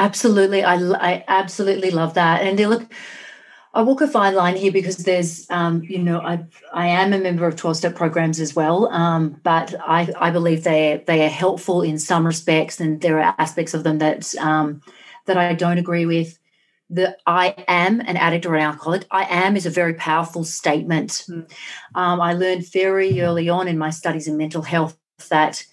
[0.00, 0.64] Absolutely.
[0.64, 2.40] I, I absolutely love that.
[2.40, 2.90] And look,
[3.74, 7.18] I walk a fine line here because there's, um, you know, I I am a
[7.18, 11.28] member of 12 step programs as well, um, but I, I believe they they are
[11.28, 14.80] helpful in some respects, and there are aspects of them that um,
[15.26, 16.38] that I don't agree with.
[16.88, 19.04] The I am an addict or an alcoholic.
[19.10, 21.26] I am is a very powerful statement.
[21.28, 21.48] Mm.
[21.94, 24.96] I learned very early on in my studies in mental health
[25.28, 25.64] that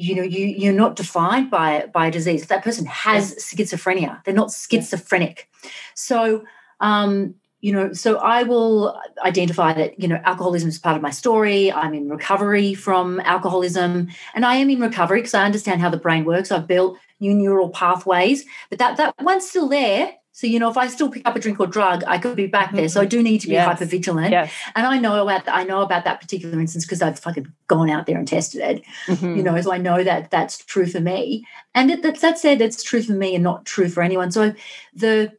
[0.00, 2.46] you know you you're not defined by by a disease.
[2.46, 4.24] That person has schizophrenia.
[4.24, 5.48] They're not schizophrenic.
[5.94, 6.44] So
[6.80, 11.10] um you know so i will identify that you know alcoholism is part of my
[11.10, 11.70] story.
[11.70, 14.08] I'm in recovery from alcoholism.
[14.34, 16.50] And i am in recovery because i understand how the brain works.
[16.50, 18.46] I've built new neural pathways.
[18.70, 20.14] But that that one's still there.
[20.40, 22.46] So, you know, if I still pick up a drink or drug, I could be
[22.46, 22.88] back there.
[22.88, 23.66] So I do need to be Yes.
[23.66, 24.30] hyper vigilant.
[24.30, 24.50] Yes.
[24.74, 28.06] And I know about I know about that particular instance because I've fucking gone out
[28.06, 28.82] there and tested it.
[29.06, 29.36] Mhm.
[29.36, 31.44] You know, so I know that that's true for me.
[31.74, 34.30] And it, that, that said, it's true for me and not true for anyone.
[34.30, 34.54] So
[34.94, 35.32] the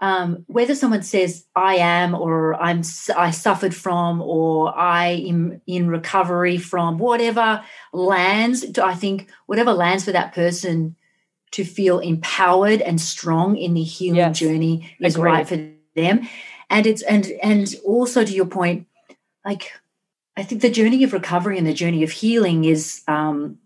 [0.00, 2.82] um, whether someone says I am or I'm
[3.16, 10.04] I suffered from or I am in recovery from whatever lands, I think whatever lands
[10.04, 10.94] for that person
[11.56, 14.38] to feel empowered and strong in the healing Yes.
[14.38, 15.30] journey is Agreed.
[15.30, 15.56] right for
[15.94, 16.28] them.
[16.68, 18.86] And it's and and also to your point,
[19.42, 19.72] like
[20.36, 23.58] I think the journey of recovery and the journey of healing is um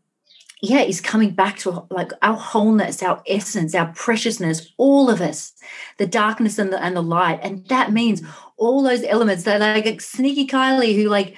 [0.63, 5.53] yeah, is coming back to like our wholeness, our essence, our preciousness, all of us,
[5.97, 7.41] the darkness and the and the light.
[7.43, 8.23] And that means
[8.57, 11.35] all those elements that like sneaky Kylie who like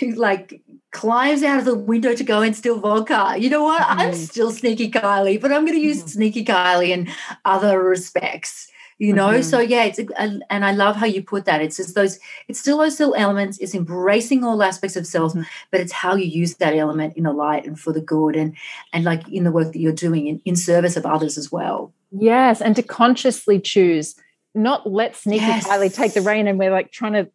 [0.00, 0.62] who like
[0.94, 3.34] climbs out of the window to go and steal vodka.
[3.36, 3.82] You know what?
[3.86, 4.14] I'm Mhm.
[4.14, 6.08] still sneaky Kylie, but I'm going to use Mhm.
[6.08, 7.08] sneaky Kylie in
[7.44, 8.68] other respects.
[8.96, 9.42] You know, Mhm.
[9.44, 10.06] so yeah, it's a,
[10.50, 11.60] and I love how you put that.
[11.60, 13.58] It's just those, it's still those little elements.
[13.58, 15.44] It's embracing all aspects of self, Mhm.
[15.72, 18.54] but it's how you use that element in the light and for the good, and
[18.92, 21.92] and like in the work that you're doing in, in service of others as well.
[22.12, 24.14] Yes, and to consciously choose,
[24.54, 25.66] not let sneaky Yes.
[25.66, 27.26] Kylie take the rein and we're like trying to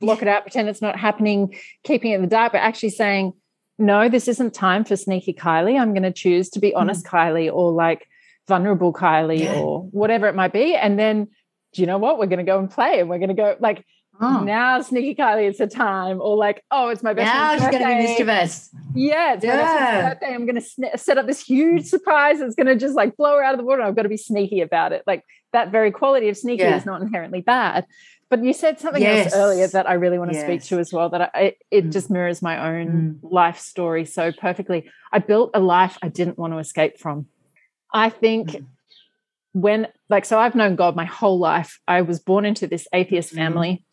[0.00, 1.54] block it out, pretend it's not happening,
[1.84, 3.32] keeping it in the dark, but actually saying,
[3.78, 5.78] no, this isn't time for sneaky Kylie.
[5.78, 6.76] I'm going to choose to be mm.
[6.76, 8.08] honest Kylie or like
[8.48, 9.60] vulnerable Kylie Yeah.
[9.60, 10.74] or whatever it might be.
[10.74, 11.28] And then,
[11.74, 12.18] do you know what?
[12.18, 13.84] We're going to go and play and we're going to go like,
[14.18, 16.22] Oh, now sneaky Kylie, it's a time.
[16.22, 18.08] Or like, oh, it's my best now friend's she's going to be birthday.
[18.08, 18.70] mischievous.
[18.94, 20.08] Yeah, it's my best friend's Yeah.
[20.08, 20.34] birthday.
[20.34, 22.40] I'm going to sn- set up this huge surprise.
[22.40, 23.82] It's going to just like blow her out of the water.
[23.82, 25.02] I've got to be sneaky about it.
[25.06, 26.76] Like that very quality of sneaky Yeah.
[26.76, 27.84] is not inherently bad.
[28.28, 29.32] But you said something Yes.
[29.32, 31.08] else earlier that I really want to speak to as well.
[31.10, 31.92] That I, it, Mm.
[31.92, 34.90] just mirrors my own life story so perfectly.
[35.12, 37.26] I built a life I didn't want to escape from.
[37.94, 38.66] I think Mm.
[39.52, 41.78] when, like, so I've known God my whole life.
[41.86, 43.36] I was born into this atheist Mhm.
[43.36, 43.84] family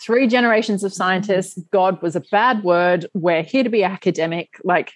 [0.00, 1.56] three generations of scientists.
[1.70, 3.06] God was a bad word.
[3.14, 4.48] We're here to be academic.
[4.64, 4.92] Like,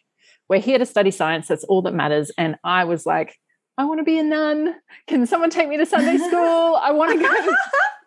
[0.48, 1.46] we're here to study science.
[1.46, 2.32] That's all that matters.
[2.36, 3.36] And I was like,
[3.78, 4.74] I want to be a nun.
[5.06, 6.74] Can someone take me to Sunday school?
[6.76, 7.54] I want to go.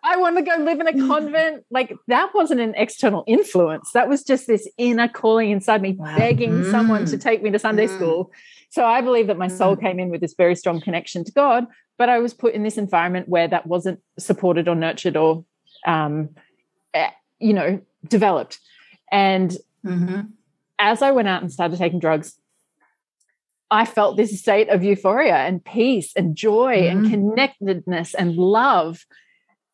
[0.02, 1.64] I want to go live in a convent.
[1.70, 3.92] Like that wasn't an external influence.
[3.92, 6.16] That was just this inner calling inside me, Wow.
[6.16, 7.20] begging someone to Mm.
[7.20, 7.90] take me to Sunday Mm.
[7.94, 8.32] school.
[8.70, 9.80] So I believe that my soul Mm.
[9.82, 11.66] came in with this very strong connection to God,
[11.98, 15.44] but I was put in this environment where that wasn't supported or nurtured or,
[15.86, 16.30] um,
[16.94, 18.58] eh, you know, developed.
[19.12, 20.30] And Mhm.
[20.78, 22.38] as I went out and started taking drugs,
[23.72, 27.10] I felt this state of euphoria and peace and joy and Mhm.
[27.10, 29.04] connectedness and love.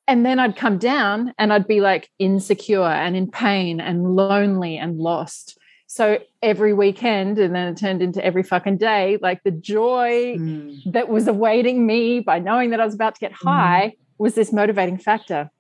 [0.08, 4.76] And then I'd come down and I'd be like insecure and in pain and lonely
[4.78, 5.58] and lost.
[5.88, 10.82] So every weekend, and then it turned into every fucking day, like the joy Mm.
[10.92, 14.52] that was awaiting me by knowing that I was about to get high was this
[14.52, 15.50] motivating factor.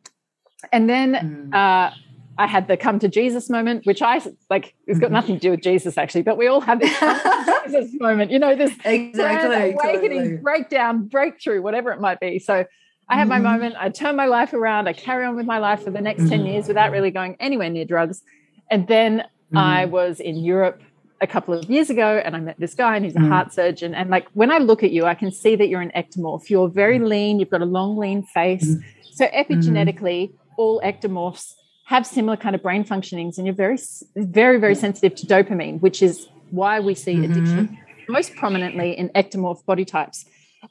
[0.72, 1.54] And then Mm.
[1.54, 1.90] uh,
[2.38, 5.14] I had the come to Jesus moment, which I like, it's got Mhm.
[5.14, 8.30] nothing to do with Jesus actually, but we all have this come to Jesus moment,
[8.30, 9.72] you know, this exactly.
[9.72, 10.36] awakening, totally.
[10.42, 12.38] breakdown, breakthrough, whatever it might be.
[12.38, 12.64] So
[13.08, 13.42] I had my Mhm.
[13.42, 16.28] moment, I turn my life around, I carry on with my life for the next
[16.28, 16.46] 10 Mhm.
[16.52, 18.22] years without really going anywhere near drugs.
[18.70, 19.90] And then I Mm.
[19.90, 20.82] was in Europe
[21.20, 23.28] a couple of years ago and I met this guy and he's a Mm.
[23.28, 23.94] heart surgeon.
[23.94, 26.50] And like when I look at you, I can see that you're an ectomorph.
[26.50, 28.74] You're very lean, you've got a long, lean face.
[28.74, 28.82] Mm.
[29.12, 31.54] So epigenetically, all ectomorphs
[31.86, 33.78] have similar kind of brain functionings and you're very,
[34.16, 39.64] very, very sensitive to dopamine, which is why we see addiction most prominently in ectomorph
[39.64, 40.24] body types.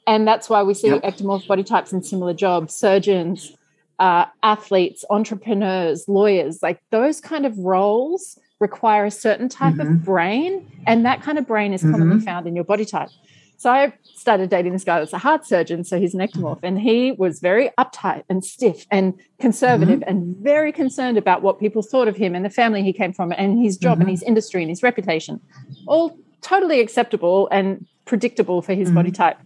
[0.06, 1.02] And that's why we see Yep.
[1.02, 3.52] ectomorph body types in similar jobs, surgeons,
[3.98, 9.80] uh, athletes, entrepreneurs, lawyers, like those kind of roles require a certain type Mhm.
[9.98, 10.62] of brain.
[10.86, 12.24] And that kind of brain is commonly Mhm.
[12.24, 13.08] found in your body type.
[13.56, 15.82] So I started dating this guy that's a heart surgeon.
[15.84, 16.58] So he's an ectomorph.
[16.62, 21.82] And he was very uptight and stiff and conservative and very concerned about what people
[21.82, 24.12] thought of him and the family he came from and his job and Mhm.
[24.12, 25.40] his industry and his reputation.
[25.86, 29.14] All totally acceptable and predictable for his body Mhm.
[29.14, 29.36] type.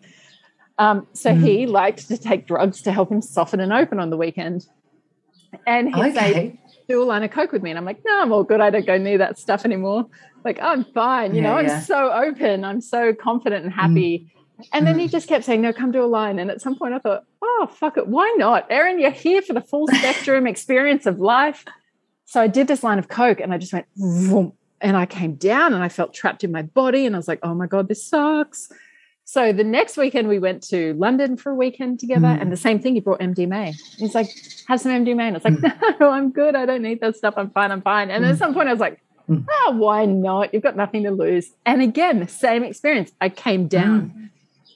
[0.78, 1.40] Um, so Mhm.
[1.40, 4.66] he liked to take drugs to help him soften and open on the weekend.
[5.66, 7.70] And he'd say, do a line of coke with me.
[7.70, 8.60] And I'm like, no, I'm all good.
[8.60, 10.06] I don't go near that stuff anymore.
[10.44, 11.34] Like, I'm fine.
[11.34, 11.80] You Yeah, know, I'm yeah.
[11.82, 12.64] so open.
[12.64, 14.32] I'm so confident and happy.
[14.72, 15.10] And then he Mm.
[15.10, 16.38] just kept saying, no, come do a line.
[16.38, 18.06] And at some point I thought, oh, fuck it.
[18.06, 18.66] Why not?
[18.70, 21.64] Erin, you're here for the full spectrum experience of life.
[22.26, 25.34] So I did this line of coke and I just went, vroom, and I came
[25.34, 27.04] down and I felt trapped in my body.
[27.06, 28.68] And I was like, oh my God, this sucks.
[29.32, 32.40] So the next weekend we went to London for a weekend together, Mm.
[32.40, 32.94] and the same thing.
[32.94, 33.72] He brought MDMA.
[33.96, 34.28] He's like,
[34.66, 36.56] "Have some MDMA," and I was like, "No, I'm good.
[36.56, 37.34] I don't need that stuff.
[37.36, 37.70] I'm fine.
[37.70, 38.40] I'm fine." And then at Mm.
[38.40, 39.44] some point, I was like, mm.
[39.48, 40.52] oh, why not?
[40.52, 41.52] You've got nothing to lose.
[41.64, 43.12] And again, the same experience.
[43.20, 44.28] I came down mm.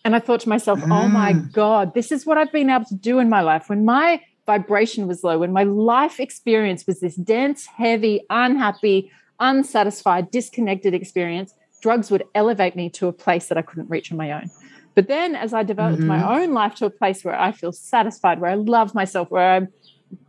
[0.05, 1.53] and I thought to myself, oh my mm.
[1.53, 3.69] God, this is what I've been able to do in my life.
[3.69, 10.31] When my vibration was low, when my life experience was this dense, heavy, unhappy, unsatisfied,
[10.31, 14.33] disconnected experience, drugs would elevate me to a place that I couldn't reach on my
[14.33, 14.51] own.
[14.95, 16.07] But then as I developed mm-hmm.
[16.07, 19.51] my own life to a place where I feel satisfied, where I love myself, where
[19.53, 19.69] I'm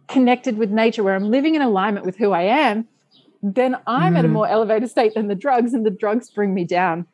[0.09, 2.89] connected with nature, where I'm living in alignment with who I am,
[3.41, 4.17] then I'm mm.
[4.17, 4.33] at a mm-hmm.
[4.33, 7.05] more elevated state than the drugs, and the drugs bring me down.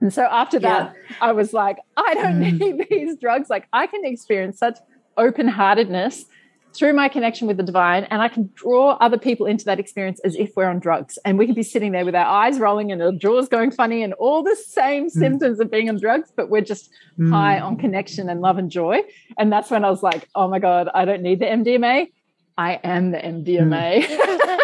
[0.00, 1.16] And so after that, yeah.
[1.20, 2.60] I was like, I don't mm.
[2.60, 3.50] need these drugs.
[3.50, 4.78] Like, I can experience such
[5.16, 6.26] open heartedness
[6.74, 10.20] through my connection with the divine, and I can draw other people into that experience
[10.24, 11.18] as if we're on drugs.
[11.24, 14.02] And we can be sitting there with our eyes rolling and our jaws going funny
[14.02, 15.10] and all the same mm.
[15.10, 17.30] symptoms of being on drugs, but we're just mm.
[17.30, 19.00] high on connection and love and joy.
[19.38, 22.10] And that's when I was like, oh my God, I don't need the MDMA.
[22.58, 24.04] I am the MDMA.
[24.04, 24.54] Mm.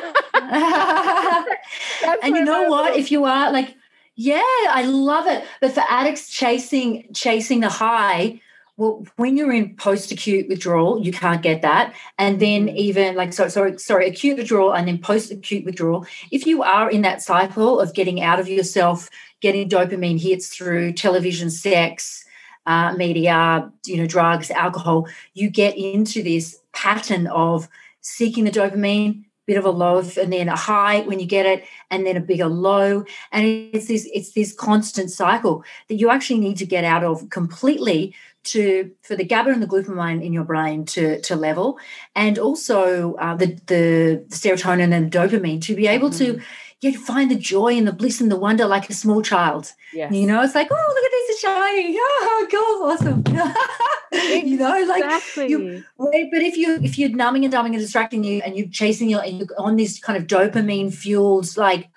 [2.23, 2.97] and you know what?
[2.97, 3.75] If you are like,
[4.17, 5.45] yeah, I love it.
[5.61, 8.41] But for addicts chasing chasing the high,
[8.81, 11.95] well, when you're in post-acute withdrawal, you can't get that.
[12.17, 16.07] And then even like so sorry, sorry, acute withdrawal and then post-acute withdrawal.
[16.31, 19.11] If you are in that cycle of getting out of yourself,
[19.43, 22.25] getting dopamine hits through television, sex,
[22.65, 27.69] uh, media, you know, drugs, alcohol, you get into this pattern of
[28.01, 31.65] seeking the dopamine, bit of a low and then a high when you get it
[31.91, 36.39] and then a bigger low and it's this it's this constant cycle that you actually
[36.39, 40.45] need to get out of completely to for the GABA and the glutamine in your
[40.45, 41.81] brain to to level
[42.15, 46.39] and also uh, the the serotonin and dopamine to be able mm-hmm.
[46.39, 46.43] to
[46.81, 49.73] you find the joy and the bliss and the wonder like a small child.
[49.93, 50.15] Yes.
[50.15, 51.97] You know, it's like, oh, look at shiny.
[52.23, 53.25] Oh, cool, awesome.
[54.47, 55.49] you know, like exactly.
[55.49, 58.69] you wait, but if you if you're numbing and dumbing and distracting you and you're
[58.69, 61.89] chasing your and you're on this kind of dopamine fueled like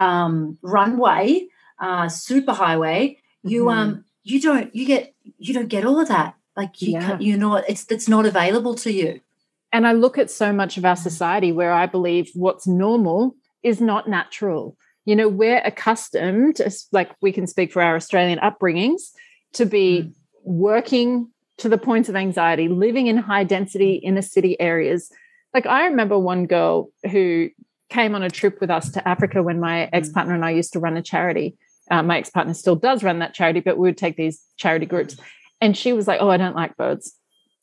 [0.00, 1.46] um runway,
[1.78, 3.78] uh super highway, you mm-hmm.
[3.78, 6.34] um you don't you get you don't get all of that.
[6.56, 7.18] Like you yeah.
[7.18, 9.20] you're not it's it's not available to you.
[9.72, 13.80] And I look at so much of our society where I believe what's normal is
[13.80, 14.76] not natural.
[15.04, 16.60] You know, we're accustomed,
[16.92, 19.12] like we can speak for our Australian upbringings,
[19.54, 20.12] to be mm.
[20.42, 25.10] working to the points of anxiety, living in high density inner city areas.
[25.52, 27.50] Like I remember one girl who
[27.90, 29.88] came on a trip with us to Africa when my mm.
[29.92, 31.56] ex partner and I used to run a charity.
[31.90, 34.86] Uh, my ex partner still does run that charity, but we would take these charity
[34.86, 35.16] groups.
[35.60, 37.14] And she was like, Oh, I don't like birds.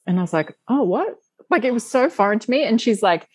[0.08, 1.16] And I was like, Oh, what?
[1.50, 2.64] Like it was so foreign to me.
[2.64, 3.28] And she's like,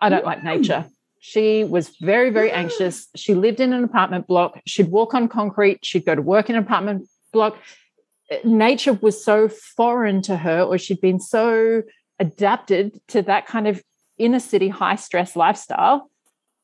[0.00, 0.84] I don't like nature.
[1.24, 3.06] She was very, very anxious.
[3.14, 4.60] She lived in an apartment block.
[4.66, 5.78] She'd walk on concrete.
[5.84, 7.56] She'd go to work in an apartment block.
[8.42, 11.84] Nature was so foreign to her, or she'd been so
[12.18, 13.80] adapted to that kind of
[14.18, 16.10] inner city high stress lifestyle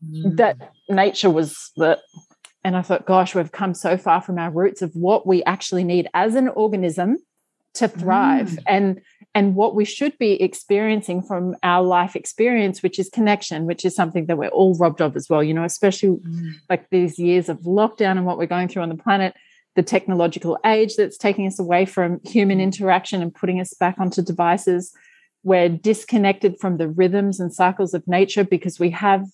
[0.04, 0.36] mm.
[0.36, 0.56] that
[0.88, 2.00] nature was the
[2.64, 5.84] and I thought, gosh, we've come so far from our roots of what we actually
[5.84, 7.18] need as an organism
[7.78, 8.50] to thrive.
[8.50, 8.62] Mm.
[8.66, 9.00] And
[9.34, 13.94] and what we should be experiencing from our life experience, which is connection, which is
[13.94, 16.52] something that we're all robbed of as well, you know, especially mm.
[16.68, 19.34] like these years of lockdown and what we're going through on the planet,
[19.76, 24.22] the technological age that's taking us away from human interaction and putting us back onto
[24.22, 24.92] devices.
[25.44, 29.24] We're disconnected from the rhythms and cycles of nature because we have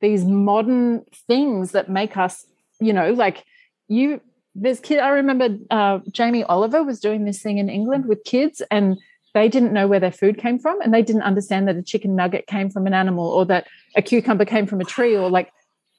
[0.00, 2.46] these modern things that make us,
[2.80, 3.44] you know, like
[3.86, 4.20] you
[4.54, 8.62] there's kid i remember uh, jamie oliver was doing this thing in england with kids
[8.70, 8.98] and
[9.34, 12.14] they didn't know where their food came from and they didn't understand that a chicken
[12.14, 15.52] nugget came from an animal or that a cucumber came from a tree or like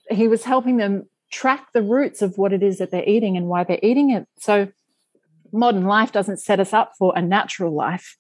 [0.10, 3.48] he was helping them track the roots of what it is that they're eating and
[3.48, 4.28] why they're eating it.
[4.40, 4.68] So
[5.52, 8.16] modern life doesn't set us up for a natural life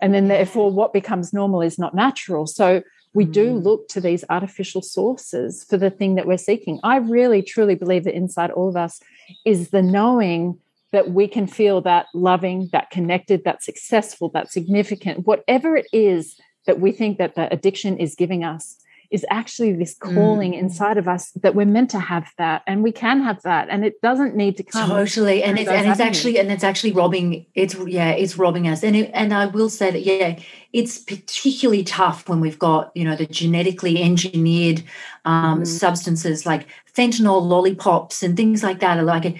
[0.00, 2.46] and then therefore what becomes normal is not natural.
[2.46, 2.82] So
[3.12, 3.62] we do mm.
[3.64, 8.04] look to these artificial sources for the thing that we're seeking i really truly believe
[8.04, 9.00] that inside all of us
[9.44, 10.58] is the knowing
[10.92, 16.36] that we can feel that loving, that connected, that successful, that significant, whatever it is
[16.66, 18.76] that we think that the addiction is giving us
[19.10, 20.58] is actually this calling mm.
[20.58, 23.84] inside of us that we're meant to have that and we can have that and
[23.84, 27.44] it doesn't need to come totally and it's and it's actually and it's actually robbing
[27.54, 30.38] it's yeah it's robbing us and it, and I will say that yeah
[30.72, 34.82] it's particularly tough when we've got you know the genetically engineered
[35.24, 35.66] um, mm.
[35.66, 39.36] substances like fentanyl lollipops and things like that are like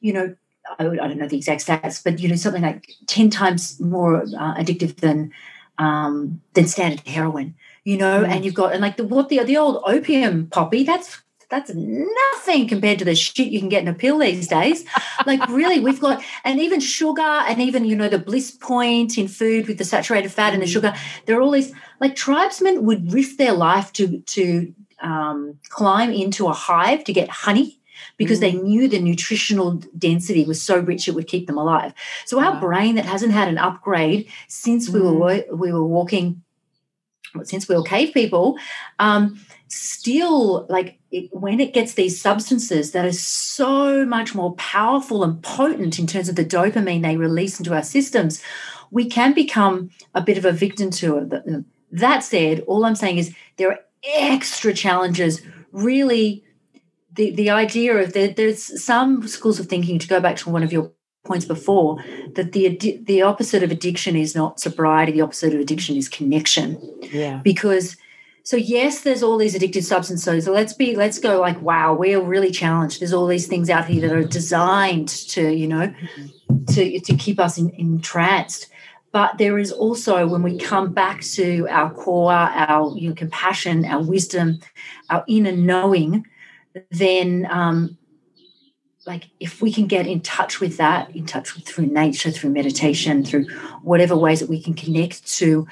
[0.00, 0.34] you know
[0.78, 4.54] I, don't know the exact stats, but you know something like ten times more uh,
[4.56, 5.30] addictive than
[5.78, 7.54] um, than standard heroin.
[7.84, 8.28] You know, mm.
[8.28, 10.84] and you've got and like the what the the old opium poppy.
[10.84, 14.84] That's that's nothing compared to the shit you can get in a pill these days.
[15.26, 19.28] like really, we've got and even sugar and even you know the bliss point in
[19.28, 20.72] food with the saturated fat and the mm.
[20.72, 20.94] sugar.
[21.26, 26.46] There are all these like tribesmen would risk their life to to um, climb into
[26.48, 27.78] a hive to get honey
[28.16, 28.42] because mm.
[28.42, 31.92] they knew the nutritional density was so rich it would keep them alive.
[32.26, 32.60] So our wow.
[32.60, 34.94] brain that hasn't had an upgrade since mm.
[34.94, 35.58] we were mm.
[35.58, 36.42] we were walking,
[37.42, 38.58] since we were cave people,
[38.98, 45.24] um, still like it, when it gets these substances that are so much more powerful
[45.24, 48.42] and potent in terms of the dopamine they release into our systems,
[48.90, 51.64] we can become a bit of a victim to it.
[51.90, 55.42] That said, all I'm saying is there are extra challenges.
[55.72, 56.44] Really,
[57.12, 60.62] the the idea of there, there's some schools of thinking to go back to one
[60.62, 60.92] of your
[61.24, 62.02] points before
[62.34, 65.12] that the the opposite of addiction is not sobriety.
[65.12, 66.78] The opposite of addiction is connection.
[67.12, 67.96] Yeah, because
[68.44, 72.20] so yes there's all these addictive substances so let's be let's go like wow we're
[72.20, 75.92] really challenged there's all these things out here that are designed to you know
[76.68, 78.68] to to keep us in, entranced
[79.12, 83.84] but there is also when we come back to our core our you know, compassion
[83.86, 84.60] our wisdom
[85.08, 86.26] our inner knowing
[86.90, 87.96] then um
[89.06, 92.50] like if we can get in touch with that in touch with through nature through
[92.50, 93.46] meditation through
[93.82, 95.66] whatever ways that we can connect to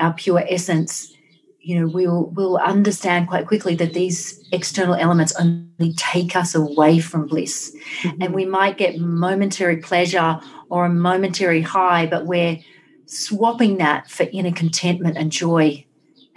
[0.00, 1.12] our pure essence
[1.60, 6.98] you know we'll we'll understand quite quickly that these external elements only take us away
[6.98, 8.22] from bliss mm-hmm.
[8.22, 12.58] and we might get momentary pleasure or a momentary high but we're
[13.06, 15.84] swapping that for inner contentment and joy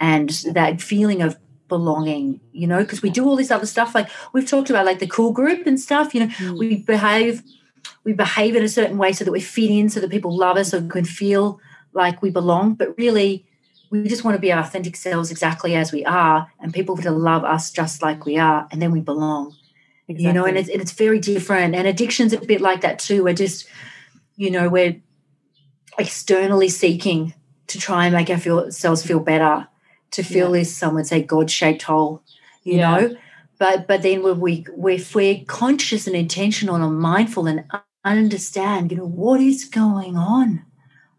[0.00, 1.36] and that feeling of
[1.72, 4.98] belonging you know because we do all this other stuff like we've talked about like
[4.98, 6.58] the cool group and stuff you know mm.
[6.58, 7.42] we behave
[8.04, 10.58] we behave in a certain way so that we fit in so that people love
[10.58, 11.58] us or can feel
[11.94, 13.46] like we belong but really
[13.90, 17.10] we just want to be our authentic selves exactly as we are and people to
[17.10, 19.56] love us just like we are and then we belong
[20.08, 20.26] exactly.
[20.26, 23.24] you know and it's, and it's very different and addiction's a bit like that too
[23.24, 23.66] we're just
[24.36, 25.00] you know we're
[25.98, 27.32] externally seeking
[27.66, 29.66] to try and make ourselves feel better
[30.12, 30.60] to feel yeah.
[30.60, 32.22] this some would say god-shaped hole
[32.62, 32.96] you yeah.
[32.96, 33.16] know
[33.58, 37.64] but but then when we if we're conscious and intentional and mindful and
[38.04, 40.64] understand you know what is going on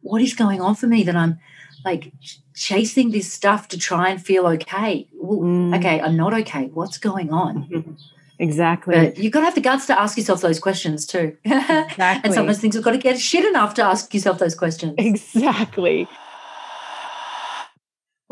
[0.01, 1.39] what is going on for me that i'm
[1.85, 2.11] like
[2.55, 5.07] chasing this stuff to try and feel okay.
[5.13, 5.77] Well, mm.
[5.77, 6.69] Okay, I'm not okay.
[6.73, 7.97] What's going on?
[8.39, 8.95] Exactly.
[8.95, 11.37] But you've got to have the guts to ask yourself those questions too.
[11.45, 12.03] Exactly.
[12.23, 14.95] and sometimes things have got to get shit enough to ask yourself those questions.
[14.97, 16.09] Exactly.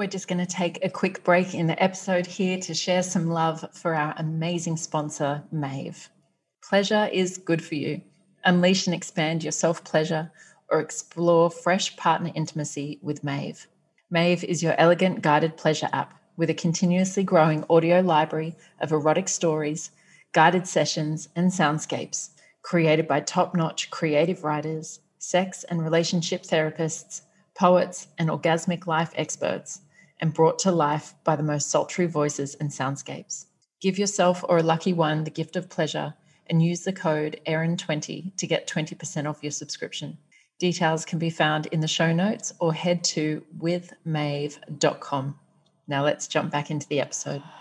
[0.02, 3.30] We're just going to take a quick break in the episode here to share some
[3.30, 6.10] love for our amazing sponsor, Maeve.
[6.68, 8.02] Pleasure is good for you.
[8.44, 10.32] Unleash and expand your self pleasure
[10.72, 13.68] or explore fresh partner intimacy with Maeve.
[14.10, 19.30] Maeve is your elegant guided pleasure app with a continuously growing audio library of erotic
[19.30, 19.92] stories,
[20.32, 22.32] guided sessions, and soundscapes
[22.64, 27.22] created by top notch creative writers, sex and relationship therapists,
[27.54, 29.82] poets, and orgasmic life experts,
[30.22, 33.48] and brought to life by the most sultry voices and soundscapes.
[33.82, 36.14] Give yourself or a lucky one the gift of pleasure
[36.48, 40.18] and use the code ERIN20 to get 20% off your subscription.
[40.60, 45.40] Details can be found in the show notes or head to withmaeve.com.
[45.88, 47.42] Now let's jump back into the episode.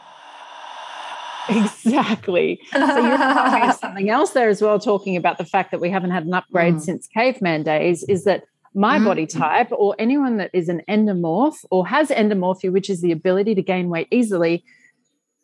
[1.49, 2.61] Exactly.
[2.71, 6.11] So you're talking something else there as well, talking about the fact that we haven't
[6.11, 6.81] had an upgrade mm.
[6.81, 8.45] since caveman days, is that
[8.75, 9.05] my mm.
[9.05, 13.55] body type or anyone that is an endomorph or has endomorphia, which is the ability
[13.55, 14.65] to gain weight easily,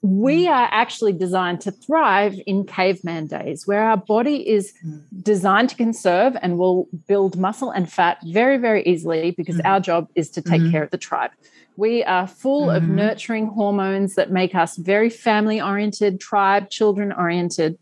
[0.02, 0.50] we mm.
[0.50, 5.02] are actually designed to thrive in caveman days where our body is mm.
[5.22, 9.66] designed to conserve and will build muscle and fat very, very easily because mm-hmm.
[9.66, 10.70] our job is to take mm-hmm.
[10.70, 11.32] care of the tribe.
[11.76, 12.76] We are full mm-hmm.
[12.76, 17.78] of nurturing hormones that make us very family oriented, tribe, children oriented.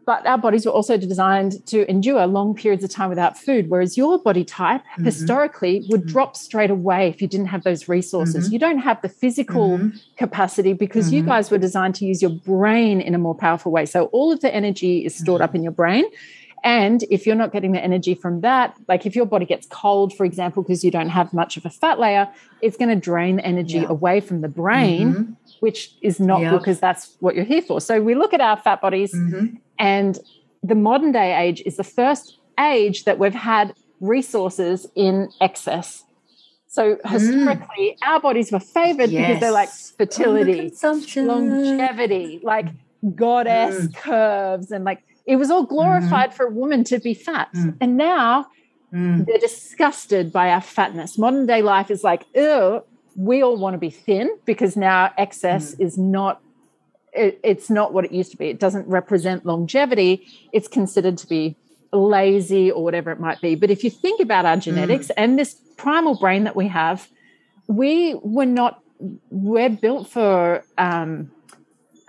[0.00, 3.70] Mm-hmm but our bodies were also designed to endure long periods of time without food
[3.70, 5.04] whereas your body type mm-hmm.
[5.04, 6.10] historically would mm-hmm.
[6.10, 8.52] drop straight away if you didn't have those resources mm-hmm.
[8.52, 9.96] you don't have the physical mm-hmm.
[10.16, 11.30] capacity because you mm-hmm.
[11.30, 14.40] guys were designed to use your brain in a more powerful way so all of
[14.40, 16.04] the energy is stored up in your brain
[16.62, 20.14] and if you're not getting the energy from that, like if your body gets cold,
[20.14, 22.28] for example, because you don't have much of a fat layer,
[22.60, 23.88] it's going to drain the energy yeah.
[23.88, 25.32] away from the brain, mm-hmm.
[25.60, 26.52] which is not yeah.
[26.52, 27.80] because that's what you're here for.
[27.80, 29.56] So we look at our fat bodies mm-hmm.
[29.80, 30.18] And
[30.62, 36.04] the modern day age is the first age that we've had resources in excess.
[36.68, 37.10] So mm.
[37.10, 38.08] historically, mm.
[38.08, 39.26] our bodies were favored yes.
[39.26, 40.72] because they're like fertility,
[41.16, 42.66] longevity, like
[43.14, 43.96] goddess mm.
[43.96, 46.34] curves, and like it was all glorified mm.
[46.34, 47.48] for a woman to be fat.
[47.54, 47.76] Mm.
[47.80, 48.46] And now
[48.92, 49.26] mm.
[49.26, 51.18] they're disgusted by our fatness.
[51.18, 52.84] Modern day life is like, oh,
[53.16, 56.40] we all want to be thin because now excess is not
[57.12, 58.48] it, it's not what it used to be.
[58.48, 60.26] It doesn't represent longevity.
[60.52, 61.56] It's considered to be
[61.92, 63.54] lazy or whatever it might be.
[63.54, 65.14] But if you think about our genetics mm.
[65.16, 67.08] and this primal brain that we have,
[67.66, 68.82] we were not
[69.30, 71.30] we're built for um,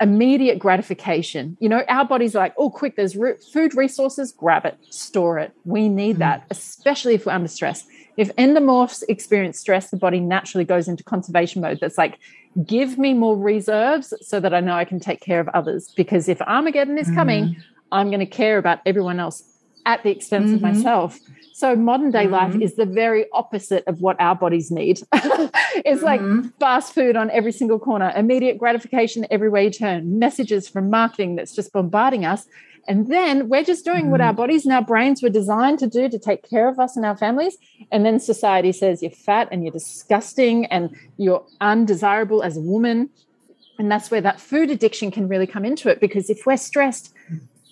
[0.01, 1.55] immediate gratification.
[1.59, 5.53] You know, our body's like, oh, quick, there's re- food resources, grab it, store it.
[5.63, 6.19] We need mm.
[6.19, 7.85] that, especially if we're under stress.
[8.17, 11.79] If endomorphs experience stress, the body naturally goes into conservation mode.
[11.79, 12.19] That's like,
[12.65, 15.93] give me more reserves so that I know I can take care of others.
[15.95, 17.55] Because if Armageddon is coming, mm.
[17.91, 19.43] I'm going to care about everyone else
[19.85, 20.55] at the expense mm-hmm.
[20.55, 21.19] of myself.
[21.53, 22.33] So modern day mm-hmm.
[22.33, 25.01] life is the very opposite of what our bodies need.
[25.13, 26.05] it's mm-hmm.
[26.05, 31.35] like fast food on every single corner, immediate gratification everywhere you turn, messages from marketing
[31.35, 32.47] that's just bombarding us.
[32.87, 34.37] And then we're just doing what our mm-hmm.
[34.37, 37.17] bodies and our brains were designed to do to take care of us and our
[37.17, 37.57] families.
[37.91, 43.09] And then society says you're fat and you're disgusting and you're undesirable as a woman.
[43.77, 47.13] And that's where that food addiction can really come into it because if we're stressed,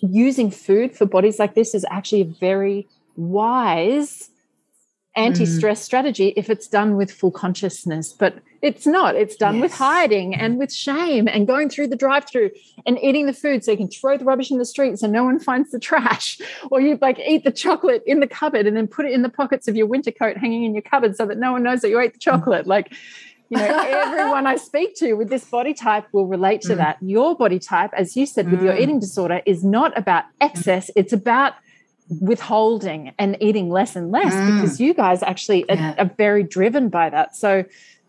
[0.02, 4.29] using food for bodies like this is actually a very wise
[5.16, 5.84] anti-stress mm.
[5.84, 9.62] strategy if it's done with full consciousness but it's not it's done yes.
[9.62, 12.48] with hiding and with shame and going through the drive-through
[12.86, 15.24] and eating the food so you can throw the rubbish in the street so no
[15.24, 16.40] one finds the trash
[16.70, 19.28] or you like eat the chocolate in the cupboard and then put it in the
[19.28, 21.88] pockets of your winter coat hanging in your cupboard so that no one knows that
[21.88, 22.92] you ate the chocolate like
[23.48, 26.76] you know everyone i speak to with this body type will relate to mm.
[26.76, 28.64] that your body type as you said with mm.
[28.64, 31.54] your eating disorder is not about excess it's about
[32.18, 34.56] withholding and eating less and less mm.
[34.56, 35.94] because you guys actually yeah.
[35.96, 37.36] are, are, very driven by that.
[37.36, 37.64] So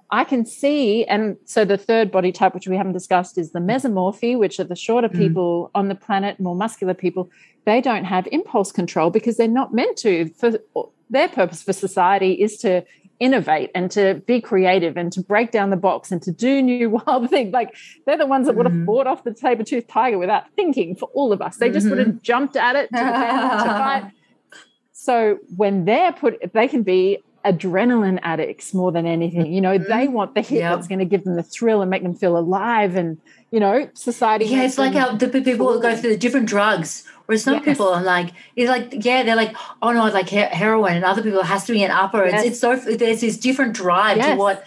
[0.10, 3.60] I can see, and so the third body type, which we haven't discussed, is the
[3.60, 5.18] mesomorphy, which are the shorter mm.
[5.18, 7.30] people on the planet, more muscular people.
[7.66, 10.30] They don't have impulse control because they're not meant to.
[10.30, 10.54] For
[11.10, 12.84] their purpose for society is to
[13.22, 16.90] innovate and to be creative and to break down the box and to do new
[16.90, 17.54] wild things.
[17.54, 18.86] Like they're the ones that would have mm-hmm.
[18.86, 21.58] fought off the saber tooth tiger without thinking for all of us.
[21.58, 21.98] They just mm-hmm.
[21.98, 24.12] would have jumped at it to, to fight.
[24.92, 29.52] So when they're put, they can be adrenaline addicts more than anything.
[29.52, 29.90] You know, mm-hmm.
[29.90, 30.76] they want the hit yep.
[30.76, 32.96] that's going to give them the thrill and make them feel alive.
[32.96, 33.20] And
[33.52, 34.46] you know, society.
[34.46, 37.64] Yeah, it's like how the people go through the different drugs Whereas some yes.
[37.64, 41.42] people are like, it's like, yeah, they're like, oh no, like heroin, and other people
[41.44, 42.26] has to be an upper.
[42.26, 42.44] Yes.
[42.44, 44.32] It's, it's so there's this different drive yes.
[44.32, 44.66] to what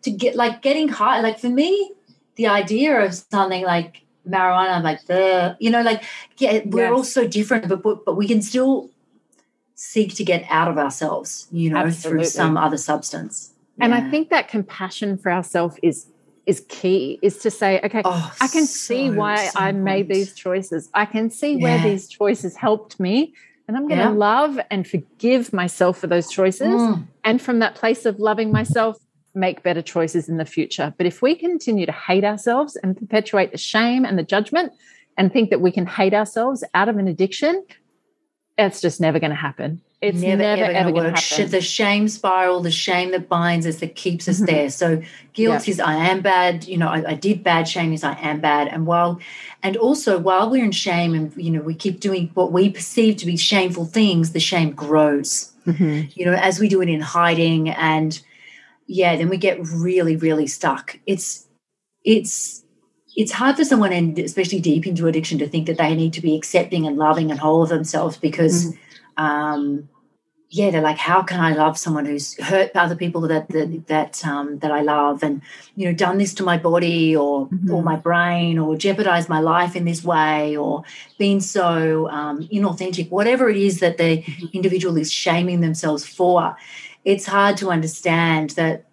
[0.00, 1.20] to get like getting high.
[1.20, 1.92] Like for me,
[2.36, 6.04] the idea of something like marijuana, I'm like the, you know, like
[6.38, 8.88] yeah, we're all so different, but, but but we can still
[9.74, 12.24] seek to get out of ourselves, you know, Absolutely.
[12.24, 13.52] through some other substance.
[13.78, 16.06] And I think that compassion for ourselves is
[16.46, 20.08] is key is to say okay oh, i can so, see why so i made
[20.08, 21.62] these choices i can see yeah.
[21.62, 23.34] where these choices helped me
[23.68, 24.10] and i'm going to yeah.
[24.10, 27.04] love and forgive myself for those choices mm.
[27.24, 28.96] and from that place of loving myself
[29.34, 33.52] make better choices in the future but if we continue to hate ourselves and perpetuate
[33.52, 34.72] the shame and the judgment
[35.18, 37.64] and think that we can hate ourselves out of an addiction
[38.56, 41.50] it's just never going to happen it's never, never ever, ever going to happen.
[41.50, 44.46] The shame spiral, the shame that binds us, that keeps us mm-hmm.
[44.46, 44.70] there.
[44.70, 45.02] So
[45.32, 46.66] guilt is I am bad.
[46.66, 47.68] You know, I, I, did bad.
[47.68, 48.68] Shame is I am bad.
[48.68, 49.20] And while,
[49.62, 53.16] and also while we're in shame, and you know, we keep doing what we perceive
[53.18, 55.52] to be shameful things, the shame grows.
[55.66, 56.10] Mm-hmm.
[56.14, 58.20] You know, as we do it in hiding, and
[58.86, 60.98] yeah, then we get really, really stuck.
[61.06, 61.46] It's,
[62.04, 62.62] it's
[63.18, 66.20] it's hard for someone, and especially deep into addiction, to think that they need to
[66.20, 68.80] be accepting and loving and whole of themselves because mm-hmm
[69.16, 69.88] um,
[70.48, 74.24] yeah, they're like, how can I love someone who's hurt other people that that that,
[74.24, 75.42] um, that I love, and
[75.74, 77.70] you know, done this to my body or mm-hmm.
[77.72, 80.84] or my brain, or jeopardized my life in this way, or
[81.18, 84.46] been so um, inauthentic, whatever it is that the mm-hmm.
[84.52, 86.56] individual is shaming themselves for.
[87.04, 88.85] It's hard to understand that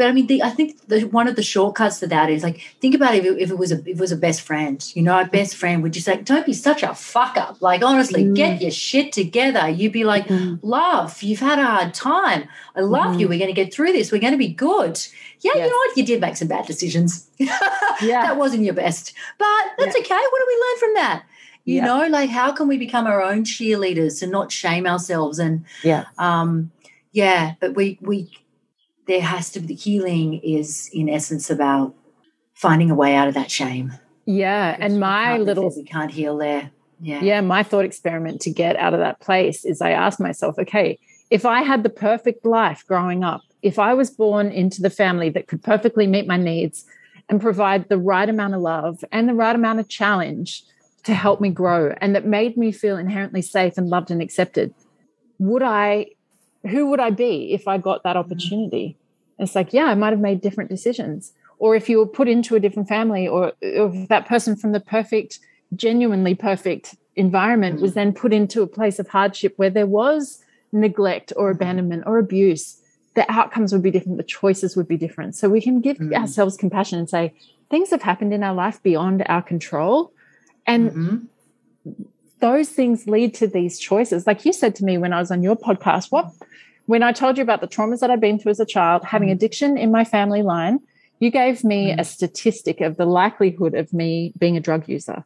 [0.00, 2.62] but I mean, the, I think the, one of the shortcuts to that is like
[2.80, 5.02] think about if it, if it was a if it was a best friend, you
[5.02, 7.60] know, a best friend would just like, don't be such a fuck up.
[7.60, 8.34] Like honestly, mm.
[8.34, 9.68] get your shit together.
[9.68, 10.58] You'd be like, mm.
[10.62, 12.48] love, you've had a hard time.
[12.74, 13.20] I love mm.
[13.20, 13.28] you.
[13.28, 14.10] We're going to get through this.
[14.10, 14.98] We're going to be good.
[15.40, 15.56] Yeah, yes.
[15.56, 15.96] you know what?
[15.98, 17.28] You did make some bad decisions.
[17.38, 17.58] yeah,
[18.00, 20.00] that wasn't your best, but that's yeah.
[20.00, 20.14] okay.
[20.14, 21.24] What do we learn from that?
[21.66, 21.84] You yeah.
[21.84, 25.38] know, like how can we become our own cheerleaders and not shame ourselves?
[25.38, 26.70] And yeah, um,
[27.12, 28.30] yeah, but we we
[29.10, 31.92] there has to be the healing is in essence about
[32.54, 33.92] finding a way out of that shame.
[34.24, 34.76] Yeah.
[34.78, 36.70] And my little we can't heal there.
[37.00, 37.20] Yeah.
[37.20, 37.40] Yeah.
[37.40, 40.96] My thought experiment to get out of that place is I asked myself, okay,
[41.28, 45.28] if I had the perfect life growing up, if I was born into the family
[45.30, 46.84] that could perfectly meet my needs
[47.28, 50.62] and provide the right amount of love and the right amount of challenge
[51.02, 54.72] to help me grow and that made me feel inherently safe and loved and accepted,
[55.40, 56.06] would I,
[56.62, 58.18] who would I be if I got that mm-hmm.
[58.30, 58.96] opportunity?
[59.40, 61.32] It's like, yeah, I might have made different decisions.
[61.58, 64.80] Or if you were put into a different family, or if that person from the
[64.80, 65.40] perfect,
[65.76, 67.82] genuinely perfect environment mm-hmm.
[67.82, 72.18] was then put into a place of hardship where there was neglect or abandonment or
[72.18, 72.80] abuse,
[73.14, 75.34] the outcomes would be different, the choices would be different.
[75.34, 76.14] So we can give mm.
[76.14, 77.34] ourselves compassion and say,
[77.68, 80.12] things have happened in our life beyond our control.
[80.66, 81.94] And mm-hmm.
[82.38, 84.26] those things lead to these choices.
[84.26, 86.30] Like you said to me when I was on your podcast, what
[86.90, 89.28] when I told you about the traumas that I'd been through as a child, having
[89.28, 89.32] mm.
[89.32, 90.80] addiction in my family line,
[91.20, 92.00] you gave me mm.
[92.00, 95.24] a statistic of the likelihood of me being a drug user.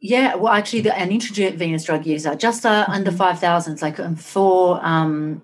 [0.00, 3.18] Yeah, well, actually, the, an intravenous drug user, just uh, under mm-hmm.
[3.18, 5.42] 5,000, it's like um, four, um,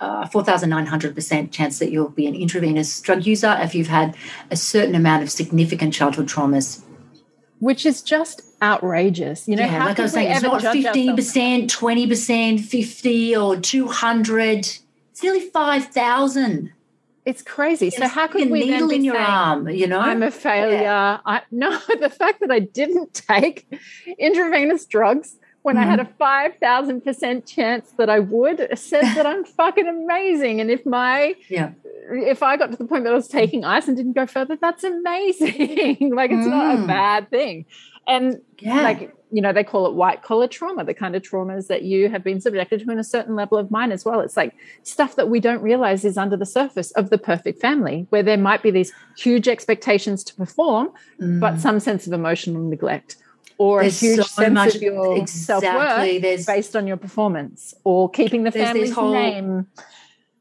[0.00, 4.16] uh, 4,900% chance that you'll be an intravenous drug user if you've had
[4.50, 6.82] a certain amount of significant childhood traumas.
[7.64, 9.48] Which is just outrageous.
[9.48, 11.16] You know, yeah, like I was saying, it's not 15%,
[11.66, 14.58] 20%, 50 or 200.
[14.58, 16.72] It's nearly 5,000
[17.24, 17.88] it's crazy.
[17.90, 19.68] so how could we needle in your arm?
[19.70, 20.82] You know, I'm a failure.
[20.82, 21.20] Yeah.
[21.24, 23.66] I no, the fact that I didn't take
[24.18, 25.84] intravenous drugs when mm-hmm.
[25.84, 30.60] I had a five thousand percent chance that I would says that I'm fucking amazing.
[30.60, 31.72] And if my yeah,
[32.10, 34.56] if I got to the point that I was taking ice and didn't go further,
[34.60, 36.14] that's amazing.
[36.14, 36.50] like it's mm.
[36.50, 36.86] not a mm.
[36.86, 37.64] bad thing.
[38.06, 38.82] And yeah.
[38.82, 42.10] like you know, they call it white collar trauma, the kind of traumas that you
[42.10, 44.20] have been subjected to in a certain level of mine as well.
[44.20, 48.06] It's like stuff that we don't realize is under the surface of the perfect family,
[48.10, 51.40] where there might be these huge expectations to perform, mm.
[51.40, 53.16] but some sense of emotional neglect
[53.58, 57.74] or there's a huge so sense much, of your exactly, self-worth based on your performance
[57.84, 59.66] or keeping the family's whole, name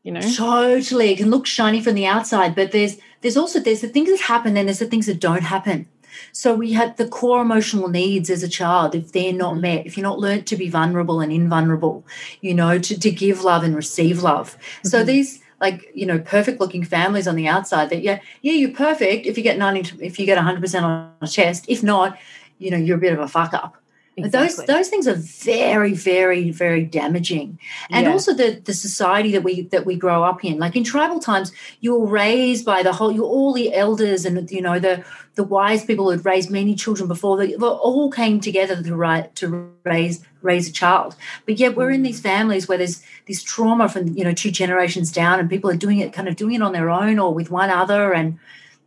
[0.03, 0.21] you know?
[0.21, 1.11] Totally.
[1.11, 4.19] It can look shiny from the outside but there's there's also there's the things that
[4.19, 5.87] happen and there's the things that don't happen.
[6.31, 9.97] So we had the core emotional needs as a child, if they're not met, if
[9.97, 12.05] you're not learnt to be vulnerable and invulnerable,
[12.41, 14.55] you know, to, to give love and receive love.
[14.57, 14.89] Mm-hmm.
[14.89, 18.71] So these like you know perfect looking families on the outside that yeah yeah you're
[18.71, 21.65] perfect if you get 90 if you get 100% on a chest.
[21.67, 22.17] If not
[22.57, 23.83] you know you're a bit of a fuck up
[24.15, 24.65] Exactly.
[24.65, 27.57] Those those things are very, very, very damaging,
[27.89, 28.11] and yeah.
[28.11, 30.59] also the the society that we that we grow up in.
[30.59, 34.61] Like in tribal times, you're raised by the whole, you're all the elders and you
[34.61, 37.37] know the the wise people who'd raised many children before.
[37.37, 41.15] They all came together to write to raise raise a child.
[41.47, 42.05] But yet we're in mm.
[42.05, 45.75] these families where there's this trauma from you know two generations down, and people are
[45.75, 48.13] doing it kind of doing it on their own or with one other.
[48.13, 48.37] And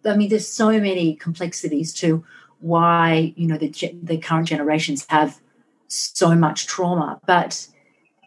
[0.04, 2.24] I mean, there's so many complexities to
[2.60, 5.40] why you know the the current generations have
[5.88, 7.68] so much trauma but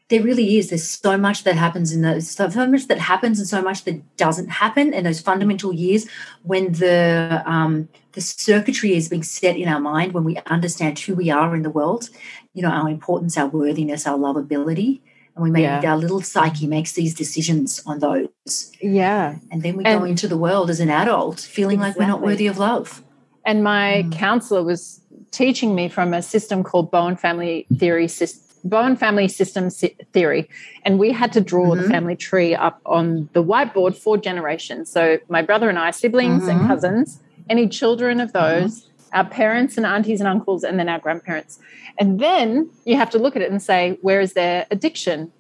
[0.09, 3.47] there really is there's so much that happens in those so much that happens and
[3.47, 6.07] so much that doesn't happen in those fundamental years
[6.43, 11.15] when the um, the circuitry is being set in our mind when we understand who
[11.15, 12.09] we are in the world
[12.53, 14.99] you know our importance our worthiness our lovability
[15.36, 15.82] and we make yeah.
[15.86, 20.27] our little psyche makes these decisions on those yeah and then we and go into
[20.27, 22.01] the world as an adult feeling exactly.
[22.01, 23.03] like we're not worthy of love
[23.50, 24.12] and my mm.
[24.12, 28.45] counselor was teaching me from a system called Bowen Family Theory System.
[28.64, 30.47] Bowen Family System Theory,
[30.84, 31.82] and we had to draw mm-hmm.
[31.82, 34.91] the family tree up on the whiteboard for generations.
[34.91, 36.60] So, my brother and I, siblings mm-hmm.
[36.60, 38.62] and cousins, any children of mm-hmm.
[38.62, 39.18] those, mm-hmm.
[39.18, 41.58] our parents and aunties and uncles, and then our grandparents.
[41.97, 45.32] And then you have to look at it and say, where is their addiction?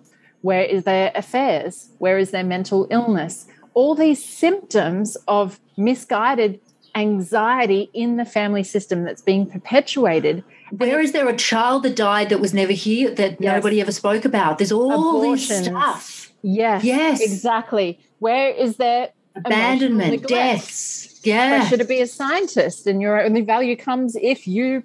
[0.41, 1.89] Where is their affairs?
[1.99, 3.47] Where is their mental illness?
[3.73, 6.61] All these symptoms of misguided
[6.99, 10.43] anxiety in the family system that's being perpetuated.
[10.71, 13.55] Where is there a child that died that was never here that yes.
[13.55, 14.57] nobody ever spoke about?
[14.57, 15.47] There's all Abortions.
[15.47, 16.31] this stuff.
[16.41, 16.83] Yes.
[16.83, 17.21] Yes.
[17.21, 17.99] Exactly.
[18.19, 21.21] Where is there abandonment, deaths?
[21.23, 21.59] Yeah.
[21.59, 24.83] Pressure to be a scientist and your only value comes if you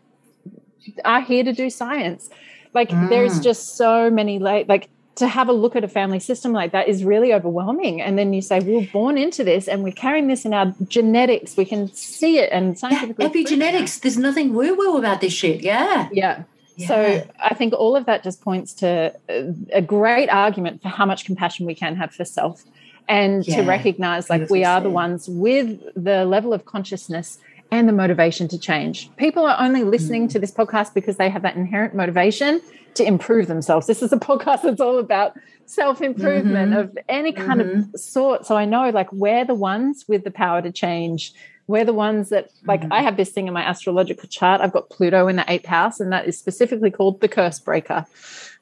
[1.05, 2.31] are here to do science.
[2.73, 3.09] Like mm.
[3.09, 6.73] there's just so many like like to have a look at a family system like
[6.73, 8.03] that is really overwhelming.
[8.03, 10.75] And then you say, we are born into this and we're carrying this in our
[10.89, 11.57] genetics.
[11.57, 13.25] We can see it and scientifically.
[13.25, 14.01] Yeah, epigenetics.
[14.01, 15.63] There's nothing woo woo about this shit.
[15.63, 16.09] Yeah.
[16.13, 16.43] Yeah.
[16.77, 16.89] Yeah.
[16.89, 21.07] So I think all of that just points to uh, a great argument for how
[21.07, 22.65] much compassion we can have for self
[23.09, 23.57] and yeah.
[23.57, 27.39] to recognize like we are the ones with the level of consciousness
[27.77, 29.15] and the motivation to change.
[29.17, 30.33] People are only listening mm.
[30.33, 32.61] to this podcast because they have that inherent motivation
[32.95, 33.87] to improve themselves.
[33.87, 36.81] This is a podcast that's all about self improvement mm-hmm.
[36.81, 37.95] of any kind mm-hmm.
[37.95, 38.47] of sort.
[38.47, 41.33] So I know like we're the ones with the power to change.
[41.67, 42.93] We're the ones that, like, mm-hmm.
[42.93, 44.61] I have this thing in my astrological chart.
[44.61, 48.05] I've got Pluto in the eighth house, and that is specifically called the curse breaker.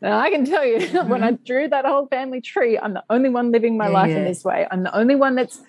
[0.00, 1.42] Now, I can tell you, when I mm-hmm.
[1.42, 4.18] drew that whole family tree, I'm the only one living my yeah, life yeah.
[4.18, 4.68] in this way.
[4.70, 5.60] I'm the only one that's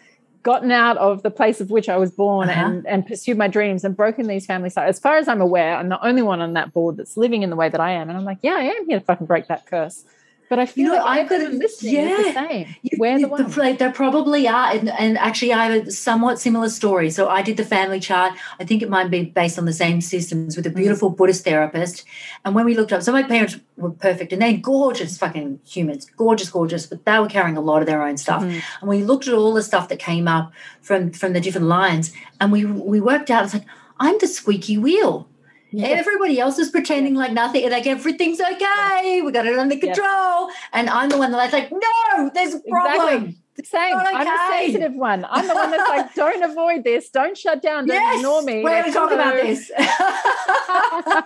[0.44, 2.66] gotten out of the place of which I was born uh-huh.
[2.66, 4.90] and, and pursued my dreams and broken these family ties.
[4.90, 7.50] As far as I'm aware, I'm the only one on that board that's living in
[7.50, 8.10] the way that I am.
[8.10, 10.04] And I'm like, yeah, I am here to fucking break that curse.
[10.50, 12.48] But I feel You know, like I've got to- listening is the yeah.
[12.48, 12.76] same.
[12.84, 13.56] You- We're the you- ones.
[13.56, 17.10] They, they probably are, and, and actually, I have a somewhat similar story.
[17.10, 18.34] So I did the family chart.
[18.60, 22.04] I think it might be based on the same systems with a beautiful Buddhist therapist.
[22.46, 26.06] And when we looked up, so my parents were perfect, and they're gorgeous fucking humans,
[26.18, 26.86] gorgeous, gorgeous.
[26.86, 28.44] But they were carrying a lot of their own stuff.
[28.44, 28.62] Mhm.
[28.82, 32.12] And we looked at all the stuff that came up from from the different lines,
[32.40, 33.46] and we we worked out.
[33.46, 33.66] It's like
[34.00, 35.28] I'm the squeaky wheel.
[35.76, 36.00] Yes.
[36.00, 39.22] Everybody else is pretending like nothing, like everything's okay.
[39.24, 39.82] We got it under Yeah.
[39.94, 43.36] control, and I'm the one that's like, no, there's a problem.
[43.64, 43.92] Same.
[43.94, 45.26] not I'm the sensitive one.
[45.30, 48.64] I'm the one that's like, don't avoid this, don't shut down, don't Yes, ignore me.
[48.64, 49.72] We're going to talk about this.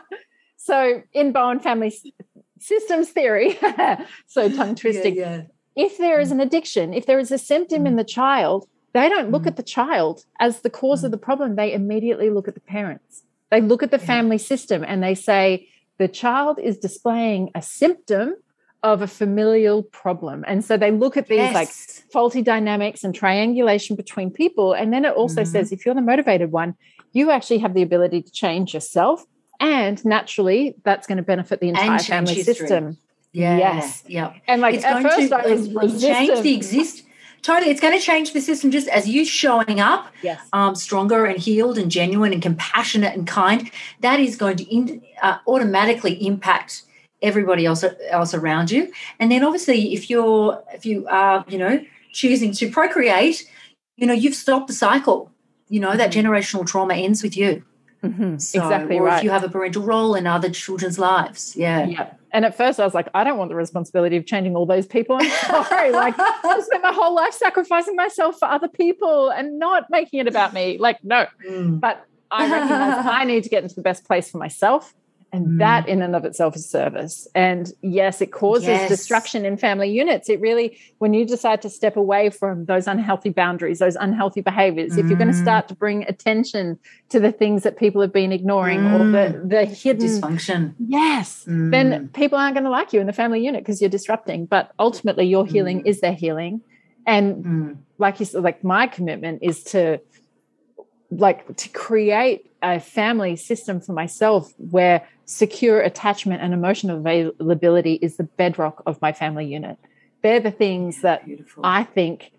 [0.57, 1.93] so in Bowen family
[2.59, 3.57] systems theory,
[4.27, 5.43] so tongue twisting, Yeah,
[5.75, 9.31] if there is an addiction, if there is a symptom in the child, they don't
[9.31, 9.47] look Mm.
[9.47, 11.11] at the child as the cause of Mm.
[11.11, 11.55] the problem.
[11.55, 13.23] They immediately look at the parents.
[13.49, 15.67] They look at the family system and they say,
[15.97, 18.35] the child is displaying a symptom
[18.83, 20.43] of a familial problem.
[20.47, 21.53] And so they look at these yes.
[21.53, 21.69] like
[22.11, 24.73] faulty dynamics and triangulation between people.
[24.73, 25.47] And then it also Mhm.
[25.47, 26.75] says if you're the motivated one,
[27.13, 29.25] you actually have the ability to change yourself.
[29.59, 32.53] And naturally, that's going to benefit the entire family history.
[32.53, 32.97] system.
[33.33, 34.03] yeah, yes.
[34.07, 34.33] yeah.
[34.47, 36.01] And like it's at going first, to I was resistant.
[36.01, 37.03] change the exist.
[37.47, 40.37] Totally, it's going to change the system just as you showing up yes.
[40.51, 43.71] um, stronger and healed and genuine and compassionate and kind.
[44.01, 46.83] That is going to in, uh, automatically impact
[47.21, 48.91] everybody else else around you.
[49.17, 53.49] And then obviously, if you're if you are you know choosing to procreate,
[53.95, 55.31] you know you've stopped the cycle.
[55.69, 57.63] You know that generational trauma ends with you.
[58.03, 58.41] Mhm.
[58.41, 59.19] So, exactly or right.
[59.19, 61.85] if you have a parental role in other children's lives, yeah.
[61.85, 62.09] yeah.
[62.38, 64.85] And at first, I was like, I don't want the responsibility of changing all those
[64.85, 65.17] people.
[65.19, 65.27] I'm
[65.65, 65.91] sorry.
[65.91, 70.27] like, I spent my whole life sacrificing myself for other people and not making it
[70.27, 70.77] about me.
[70.77, 71.25] Like, no.
[71.49, 71.79] Mm.
[71.79, 74.93] But I recognize I need to get into the best place for myself.
[75.34, 75.57] And Mm.
[75.59, 77.28] that in and of itself is service.
[77.36, 78.88] And yes, it causes Yes.
[78.89, 80.30] destruction in family units.
[80.30, 84.97] It really, when you decide to step away from those unhealthy boundaries, those unhealthy behaviors,
[84.97, 85.41] if you're going to Mm.
[85.41, 89.65] start to bring attention to the things that people have been ignoring or the, the
[89.65, 90.73] hidden Dysfunction.
[90.80, 91.43] Yes.
[91.45, 91.71] Mm.
[91.71, 94.45] Then people aren't going to like you in the family unit because you're disrupting.
[94.45, 95.88] But ultimately, your healing Mm.
[95.88, 96.61] is their healing.
[97.05, 97.78] And Mm.
[97.97, 99.99] like you said, like my commitment is to
[101.11, 108.18] like to create a family system for myself where secure attachment and emotional availability is
[108.18, 109.78] the bedrock of my family unit.
[110.24, 111.62] They're the things that Beautiful.
[111.66, 112.32] I think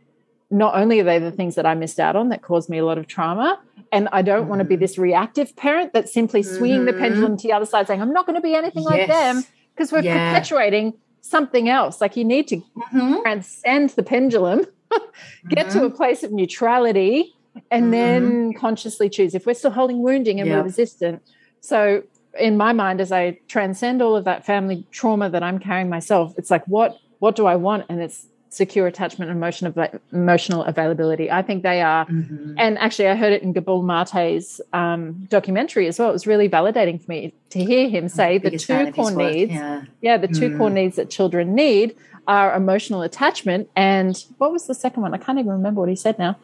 [0.50, 2.84] not only are they the things that I missed out on that caused me a
[2.84, 3.60] lot of trauma,
[3.92, 4.80] and I don't want to be Mhm.
[4.80, 6.98] this reactive parent that's simply swinging the Mhm.
[6.98, 9.44] pendulum to the other side, saying, I'm not going to be anything like them,
[9.74, 10.18] because we're Yeah.
[10.30, 12.00] perpetuating something else.
[12.00, 13.22] Like you need to Mhm.
[13.22, 14.64] transcend the pendulum,
[15.50, 17.34] get to a place of neutrality,
[17.70, 19.34] and then consciously choose.
[19.34, 20.56] If we're still holding wounding and Yep.
[20.58, 21.22] we're resistant.
[21.60, 22.02] So,
[22.38, 26.34] in my mind, as I transcend all of that family trauma that I'm carrying myself,
[26.38, 27.84] it's like, what what do I want?
[27.88, 29.74] And it's secure attachment and emotion
[30.12, 31.30] emotional availability.
[31.30, 32.06] I think they are.
[32.06, 32.54] Mhm.
[32.56, 36.08] And actually, I heard it in Gabor Maté's um, documentary as well.
[36.08, 39.82] It was really validating for me to hear him say the two core needs Yeah.
[40.00, 40.74] yeah, the two core Mm.
[40.74, 41.94] needs that children need
[42.26, 45.12] are emotional attachment and what was the second one?
[45.14, 46.36] I can't even remember what he said now.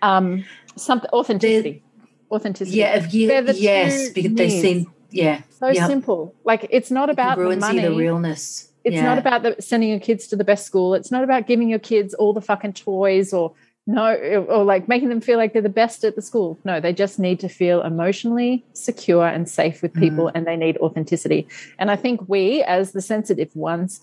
[0.00, 0.44] Um,
[0.76, 1.82] something authenticity.
[2.30, 2.78] authenticity.
[2.78, 4.60] Yeah, if you, the yes, because they needs.
[4.62, 5.42] seem yeah.
[5.50, 5.86] so yeah.
[5.86, 6.34] simple.
[6.44, 7.82] Like it's not about the congruency, money.
[7.82, 8.70] the realness.
[8.84, 9.02] it's yeah.
[9.02, 10.94] not about the, sending your kids to the best school.
[10.94, 13.52] It's not about giving your kids all the fucking toys or
[13.86, 14.14] no
[14.48, 16.58] or like making them feel like they're the best at the school.
[16.64, 20.32] No, they just need to feel emotionally secure and safe with people Mm.
[20.36, 21.48] and they need authenticity.
[21.78, 24.00] And I think we as the sensitive ones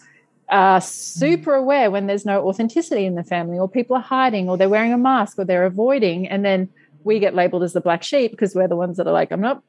[0.50, 0.84] are mm.
[0.84, 4.70] super aware when there's no authenticity in the family or people are hiding or they're
[4.70, 6.70] wearing a mask or they're avoiding and then
[7.04, 9.42] we get labeled as the black sheep because we're the ones that are like I'm
[9.42, 9.64] not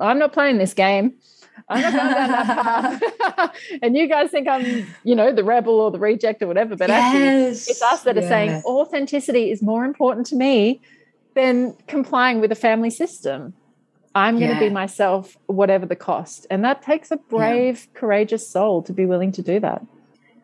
[0.00, 1.14] I'm not playing this game.
[1.68, 3.56] I'm not going down that path.
[3.82, 6.88] and you guys think I'm, you know, the rebel or the reject or whatever, but
[6.88, 10.80] actually it's us that are saying authenticity is more important to me
[11.34, 13.54] than complying with a family system.
[14.14, 16.46] I'm going to be myself, whatever the cost.
[16.50, 19.84] And that takes a brave, courageous soul to be willing to do that.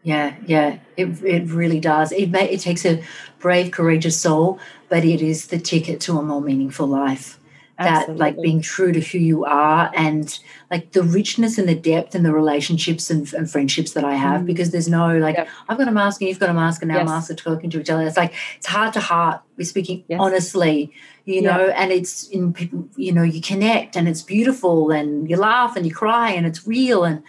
[0.04, 2.12] Yeah, yeah, it, it really does.
[2.12, 3.02] It may, it takes a
[3.40, 4.58] brave, courageous soul,
[4.90, 7.40] but it is the ticket to a more meaningful life.
[7.76, 10.38] That like being true to who you are and
[10.70, 14.42] like the richness and the depth and the relationships and, and friendships that I have
[14.42, 14.46] Mm.
[14.46, 15.48] because there's no like Yep.
[15.68, 17.08] I've got a mask and you've got a mask and our Yes.
[17.08, 18.06] masks are talking to each other.
[18.06, 19.40] It's like it's heart to heart.
[19.56, 20.20] We're speaking Yes.
[20.22, 20.92] honestly,
[21.24, 21.56] you Yeah.
[21.56, 25.74] know, and it's in people, you know, you connect and it's beautiful and you laugh
[25.76, 27.24] and you cry and it's real and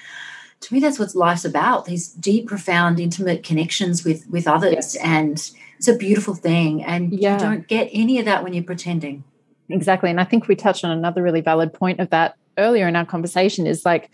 [0.62, 4.96] to me that's what life's about these deep profound intimate connections with with others Yes.
[4.96, 7.34] and it's a beautiful thing and Yeah.
[7.34, 9.24] you don't get any of that when you're pretending
[9.70, 10.10] Exactly.
[10.10, 13.06] And I think we touched on another really valid point of that earlier in our
[13.06, 14.10] conversation is like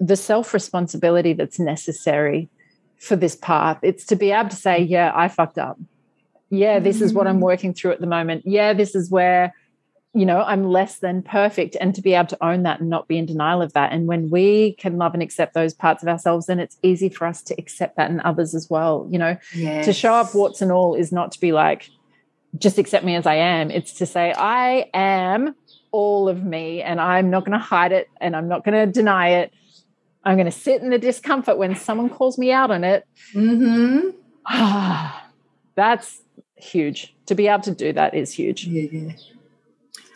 [0.00, 2.48] the self responsibility that's necessary
[2.98, 3.78] for this path.
[3.82, 5.78] It's to be able to say, yeah, I fucked up.
[6.50, 7.42] Yeah, this is what I'm mm.
[7.42, 8.42] working through at the moment.
[8.46, 9.54] Yeah, this is where,
[10.14, 11.76] you know, I'm less than perfect.
[11.80, 13.92] And to be able to own that and not be in denial of that.
[13.92, 17.26] And when we can love and accept those parts of ourselves, then it's easy for
[17.26, 19.06] us to accept that in others as well.
[19.10, 19.84] You know, yes.
[19.84, 21.90] to show up warts and all is not to be like,
[22.56, 23.70] just accept me as I am.
[23.70, 25.54] It's to say, I am
[25.90, 28.90] all of me and I'm not going to hide it and I'm not going to
[28.90, 29.52] deny it.
[30.24, 33.06] I'm going to sit in the discomfort when someone calls me out on it.
[33.34, 34.10] Mm-hmm.
[35.74, 36.22] that's
[36.56, 37.14] huge.
[37.26, 38.66] To be able to do that is huge.
[38.66, 39.12] Yeah, yeah.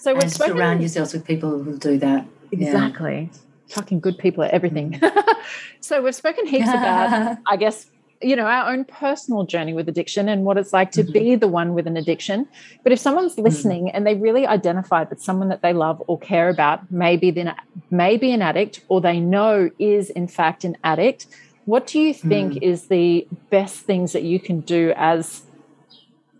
[0.02, 2.26] So we've spoken, surround yourselves with people who will do that.
[2.50, 3.30] Exactly.
[3.30, 3.38] Yeah.
[3.76, 5.00] Fucking good people at everything.
[5.80, 7.86] so we've spoken heaps about, I guess,
[8.20, 11.12] you know our own personal journey with addiction and what it's like to mm-hmm.
[11.12, 12.46] be the one with an addiction
[12.84, 13.42] but if someone's mm-hmm.
[13.42, 13.96] listening mm-hmm.
[13.96, 17.52] and they really identify that someone that they love or care about maybe then
[17.90, 21.26] maybe an addict or they know is in fact an addict
[21.64, 22.62] what do you think mm.
[22.62, 25.42] is the best things that you can do as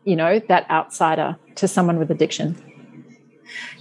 [0.05, 2.57] you know that outsider to someone with addiction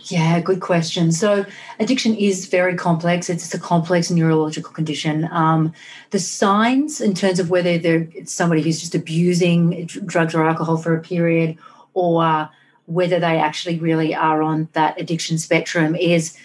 [0.05, 1.11] yeah, good question.
[1.11, 1.45] So,
[1.80, 3.30] addiction is very complex.
[3.30, 5.30] It's a complex neurological condition.
[5.32, 5.74] Um,
[6.09, 10.95] the signs, in terms of whether they're somebody who's just abusing drugs or alcohol for
[10.95, 11.57] a period,
[11.93, 12.49] or
[12.86, 16.38] whether they actually really are on that addiction spectrum, is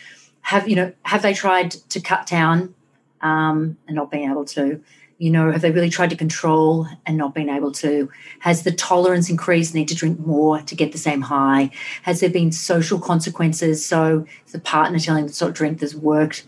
[0.42, 2.74] have you know have they tried to cut down
[3.20, 4.82] um, and not being able to?
[5.18, 8.10] You know, have they really tried to control and not been able to?
[8.40, 11.70] Has the tolerance increased, need to drink more to get the same high?
[12.02, 13.84] Has there been social consequences?
[13.84, 16.44] So the partner telling them to stop drink, there's worked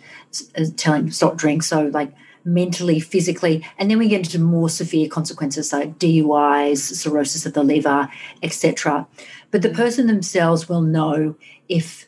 [0.77, 1.63] telling them to stop drink.
[1.63, 2.13] So like
[2.45, 7.63] mentally, physically, and then we get into more severe consequences like DUIs, cirrhosis of the
[7.63, 8.11] liver,
[8.43, 9.07] etc.
[9.51, 11.37] But the person themselves will know
[11.69, 12.07] if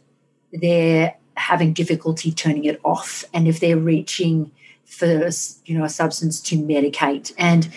[0.52, 4.50] they're having difficulty turning it off and if they're reaching
[4.90, 5.30] for
[5.64, 7.70] you know a substance to medicate, and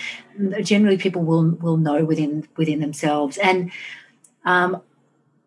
[0.65, 3.37] generally people will will know within within themselves.
[3.37, 3.71] And
[4.45, 4.81] um,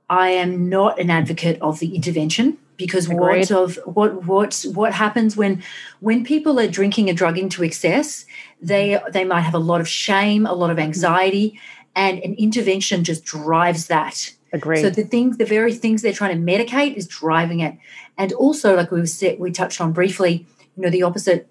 [0.08, 3.18] I am not an advocate of the intervention because Agreed.
[3.18, 5.62] what of what what what happens when
[6.00, 8.26] when people are drinking and drugging to excess,
[8.62, 11.60] they they might have a lot of shame, a lot of anxiety,
[11.94, 14.32] and an intervention just drives that.
[14.52, 14.80] Agreed.
[14.80, 17.76] So the things, the very things they're trying to medicate is driving it.
[18.16, 20.46] And also, like we said, we touched on briefly,
[20.76, 21.48] you know, the opposite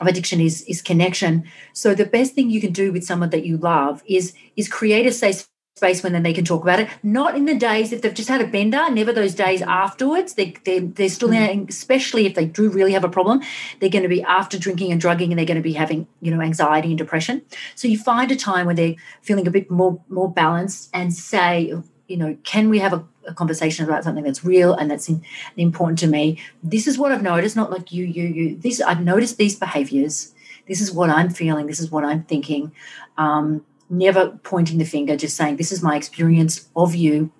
[0.00, 1.44] of addiction is is connection.
[1.72, 5.06] So the best thing you can do with someone that you love is is create
[5.06, 6.88] a safe space when then they can talk about it.
[7.02, 10.34] Not in the days if they've just had a bender, never those days afterwards.
[10.34, 11.68] They they they're still mm.
[11.68, 13.42] especially if they do really have a problem.
[13.80, 16.34] They're going to be after drinking and drugging, and they're going to be having you
[16.34, 17.42] know anxiety and depression.
[17.74, 21.74] So you find a time when they're feeling a bit more more balanced and say
[22.06, 25.22] you know, can we have a, a conversation about something that's real and that's in,
[25.56, 26.38] important to me?
[26.62, 28.56] This is what I've noticed, not like you, you, you.
[28.56, 30.34] This I've noticed these behaviors.
[30.68, 31.66] This is what I'm feeling.
[31.66, 32.72] This is what I'm thinking.
[33.18, 37.30] Um, never pointing the finger, just saying, this is my experience of you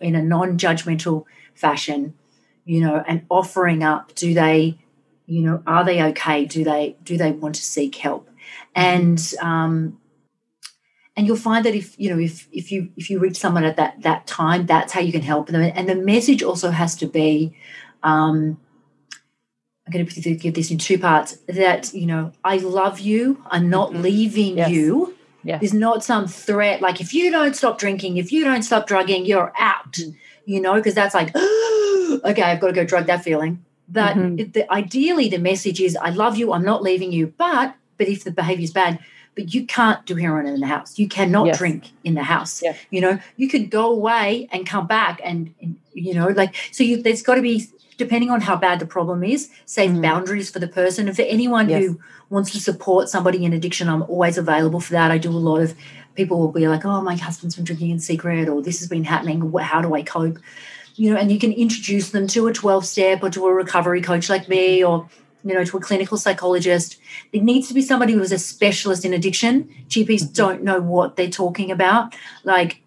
[0.00, 2.14] in a non-judgmental fashion,
[2.64, 4.78] you know, and offering up, do they,
[5.26, 6.44] you know, are they okay?
[6.44, 8.28] Do they do they want to seek help?
[8.74, 9.98] And um,
[11.16, 13.76] and you'll find that if you know if if you if you reach someone at
[13.76, 17.06] that that time that's how you can help them and the message also has to
[17.06, 17.56] be
[18.02, 18.58] um
[19.86, 23.70] i'm going to give this in two parts that you know i love you i'm
[23.70, 24.02] not mm-hmm.
[24.02, 24.70] leaving yes.
[24.70, 25.58] you yeah.
[25.58, 29.24] there's not some threat like if you don't stop drinking if you don't stop drugging
[29.24, 30.10] you're out mm-hmm.
[30.44, 34.50] you know because that's like okay i've got to go drug that feeling but mm-hmm.
[34.50, 38.24] the, ideally the message is i love you i'm not leaving you but but if
[38.24, 38.98] the behavior is bad
[39.36, 40.98] but you can't do heroin in the house.
[40.98, 41.58] You cannot yes.
[41.58, 42.62] drink in the house.
[42.62, 42.74] Yeah.
[42.90, 46.82] You know, you could go away and come back, and, and you know, like so.
[46.82, 47.68] You, there's got to be
[47.98, 50.02] depending on how bad the problem is, safe mm.
[50.02, 51.06] boundaries for the person.
[51.06, 51.82] And for anyone yes.
[51.82, 55.10] who wants to support somebody in addiction, I'm always available for that.
[55.10, 55.74] I do a lot of
[56.14, 59.04] people will be like, "Oh, my husband's been drinking in secret," or "This has been
[59.04, 59.52] happening.
[59.60, 60.38] How do I cope?"
[60.94, 64.00] You know, and you can introduce them to a 12 step or to a recovery
[64.00, 65.10] coach like me, or
[65.46, 66.98] you know, to a clinical psychologist.
[67.32, 69.68] It needs to be somebody who is a specialist in addiction.
[69.88, 70.32] GPs mm-hmm.
[70.32, 72.14] don't know what they're talking about.
[72.42, 72.82] Like,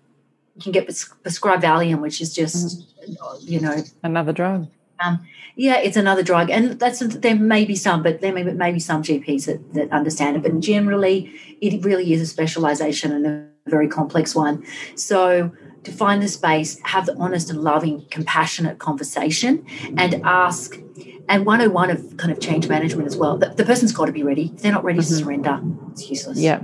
[0.55, 0.85] you can get
[1.23, 3.47] prescribed Valium, which is just, mm-hmm.
[3.47, 4.67] you know, another drug.
[4.99, 8.71] Um, yeah, it's another drug, and that's there may be some, but there may, may
[8.73, 10.43] be some GPs that, that understand it.
[10.43, 14.65] But generally, it really is a specialisation and a very complex one.
[14.95, 15.51] So
[15.83, 19.65] to find the space, have the honest and loving, compassionate conversation,
[19.97, 20.77] and ask
[21.29, 23.37] and 101 of kind of change management as well.
[23.37, 24.51] The, the person's got to be ready.
[24.55, 25.09] If they're not ready mm-hmm.
[25.09, 25.61] to surrender,
[25.91, 26.39] it's useless.
[26.39, 26.63] Yeah.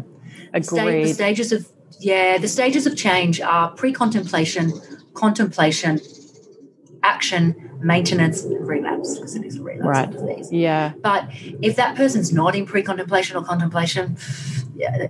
[0.53, 1.05] Agreed.
[1.05, 1.67] The, stages of
[1.99, 4.73] yeah, the stages of change are pre-contemplation,
[5.13, 5.99] contemplation,
[7.03, 9.15] action, maintenance, relapse.
[9.15, 10.11] because it is a relapse Right.
[10.11, 10.51] disease.
[10.51, 10.93] Yeah.
[11.01, 11.29] But
[11.61, 14.17] if that person's not in pre-contemplation or contemplation,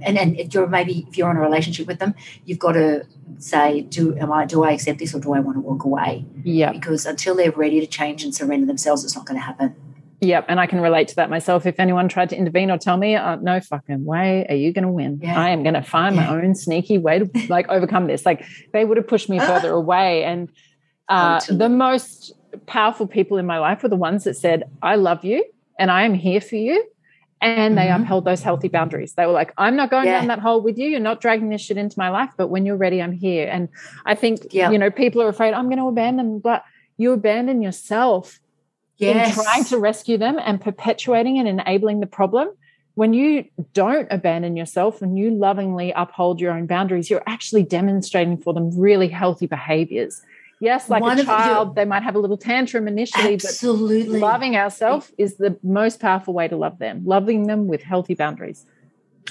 [0.03, 3.05] and and if you're maybe if you're in a relationship with them, you've got to
[3.37, 6.25] say, do am I do I accept this or do I want to walk away?
[6.43, 6.71] Yeah.
[6.71, 9.75] Because until they're ready to change and surrender themselves, it's not going to happen.
[10.21, 11.65] Yep, and I can relate to that myself.
[11.65, 14.85] If anyone tried to intervene or tell me, uh, no fucking way are you going
[14.85, 15.19] to win.
[15.21, 15.37] Yeah.
[15.39, 16.27] I am going to find Yeah.
[16.27, 18.25] my own sneaky way to like overcome this.
[18.25, 20.23] Like they would have pushed me further away.
[20.23, 20.49] And
[21.09, 21.57] uh, Totally.
[21.59, 22.33] the most
[22.65, 25.43] powerful people in my life were the ones that said, "I love you
[25.77, 26.87] and I am here for you."
[27.41, 28.03] And they Mhm.
[28.03, 29.13] upheld those healthy boundaries.
[29.13, 30.19] They were like, I'm not going Yeah.
[30.19, 30.87] down that hole with you.
[30.87, 32.31] You're not dragging this shit into my life.
[32.37, 33.47] But when you're ready, I'm here.
[33.51, 33.69] And
[34.05, 36.63] I think, you know, people are afraid I'm going to abandon, but
[36.97, 38.39] you abandon yourself
[38.97, 39.37] Yes.
[39.37, 42.49] in trying to rescue them and perpetuating and enabling the problem.
[42.95, 48.37] When you don't abandon yourself and you lovingly uphold your own boundaries, you're actually demonstrating
[48.37, 50.21] for them really healthy behaviors.
[50.59, 54.19] Yes, like One a child, they might have a little tantrum initially, Absolutely.
[54.19, 58.15] but loving ourselves is the most powerful way to love them, loving them with healthy
[58.15, 58.65] boundaries.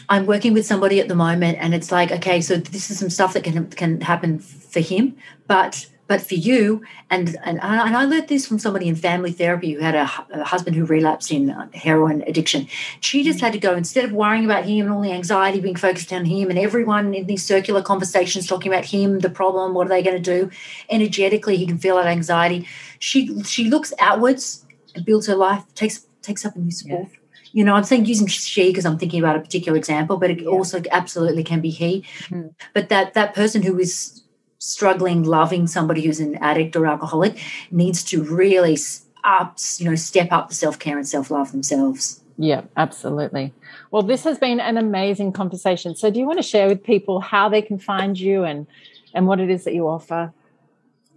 [0.09, 3.11] I'm working with somebody at the moment, and it's like, okay, so this is some
[3.11, 5.17] stuff that can can happen for him,
[5.47, 9.33] but but for you, and and I- and I learned this from somebody in family
[9.33, 12.67] therapy who had a, a husband who relapsed in uh, heroin addiction.
[13.01, 15.77] She just had to go instead of worrying about him and all the anxiety being
[15.77, 19.87] focused on him, and everyone in these circular conversations talking about him, the problem, what
[19.87, 20.51] are they going to do?
[20.91, 22.69] Energetically, he can feel that anxiety.
[22.99, 27.09] She she looks outwards and builds her life, takes takes up a new sport
[27.57, 30.41] you know, I'm saying using she because I'm thinking about a particular example, but it
[30.41, 30.49] Yeah.
[30.49, 32.03] also absolutely can be he.
[32.29, 32.51] Mhm.
[32.75, 34.24] But that that person who is
[34.65, 37.39] struggling, loving somebody who's an addict or alcoholic
[37.71, 38.79] needs to really
[39.23, 42.23] up, you know, step up the self care and self love themselves.
[42.37, 43.53] Yeah, absolutely.
[43.91, 45.95] Well, this has been an amazing conversation.
[45.95, 48.67] So, do you want to share with people how they can find you and
[49.13, 50.33] and what it is that you offer?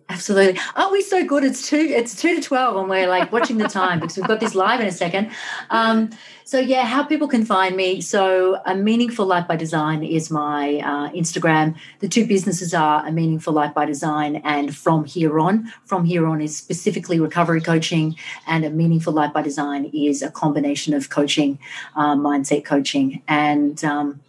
[0.10, 0.58] Absolutely.
[0.76, 1.44] Aren't we so good?
[1.44, 1.76] It's two.
[1.76, 4.80] It's two to twelve, and we're like watching the time because we've got this live
[4.80, 5.32] in a second.
[5.70, 6.12] Um,
[6.46, 8.00] so yeah, how people can find me.
[8.00, 11.76] So a meaningful life by design is my uh, Instagram.
[12.00, 15.74] The two businesses are a meaningful life by design and from here on.
[15.84, 18.16] From here on is specifically recovery coaching,
[18.48, 21.60] and a meaningful life by design is a combination of coaching,
[21.98, 24.22] uh, mindset coaching, and um,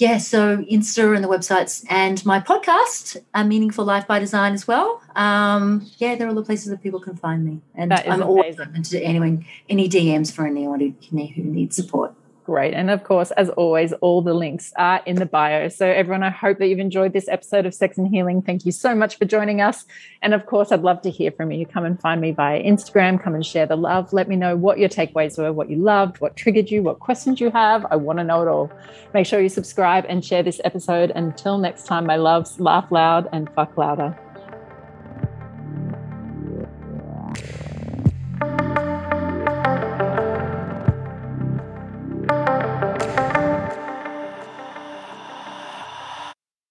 [0.00, 4.66] yeah, so Insta and the websites and my podcast, A Meaningful Life by Design as
[4.66, 5.02] well.
[5.14, 7.60] Um, yeah, there are all the places that people can find me.
[7.74, 8.68] And I'm always amazing.
[8.68, 12.14] open to anyone, any DMs for anyone who, who needs support.
[12.44, 12.72] Great.
[12.72, 15.68] And of course, as always, all the links are in the bio.
[15.68, 18.40] So, everyone, I hope that you've enjoyed this episode of Sex and Healing.
[18.40, 19.84] Thank you so much for joining us.
[20.22, 21.66] And of course, I'd love to hear from you.
[21.66, 23.22] Come and find me via Instagram.
[23.22, 24.12] Come and share the love.
[24.12, 27.40] Let me know what your takeaways were, what you loved, what triggered you, what questions
[27.40, 27.86] you have.
[27.90, 28.72] I want to know it all.
[29.12, 31.12] Make sure you subscribe and share this episode.
[31.14, 34.18] Until next time, my loves, laugh loud and fuck louder.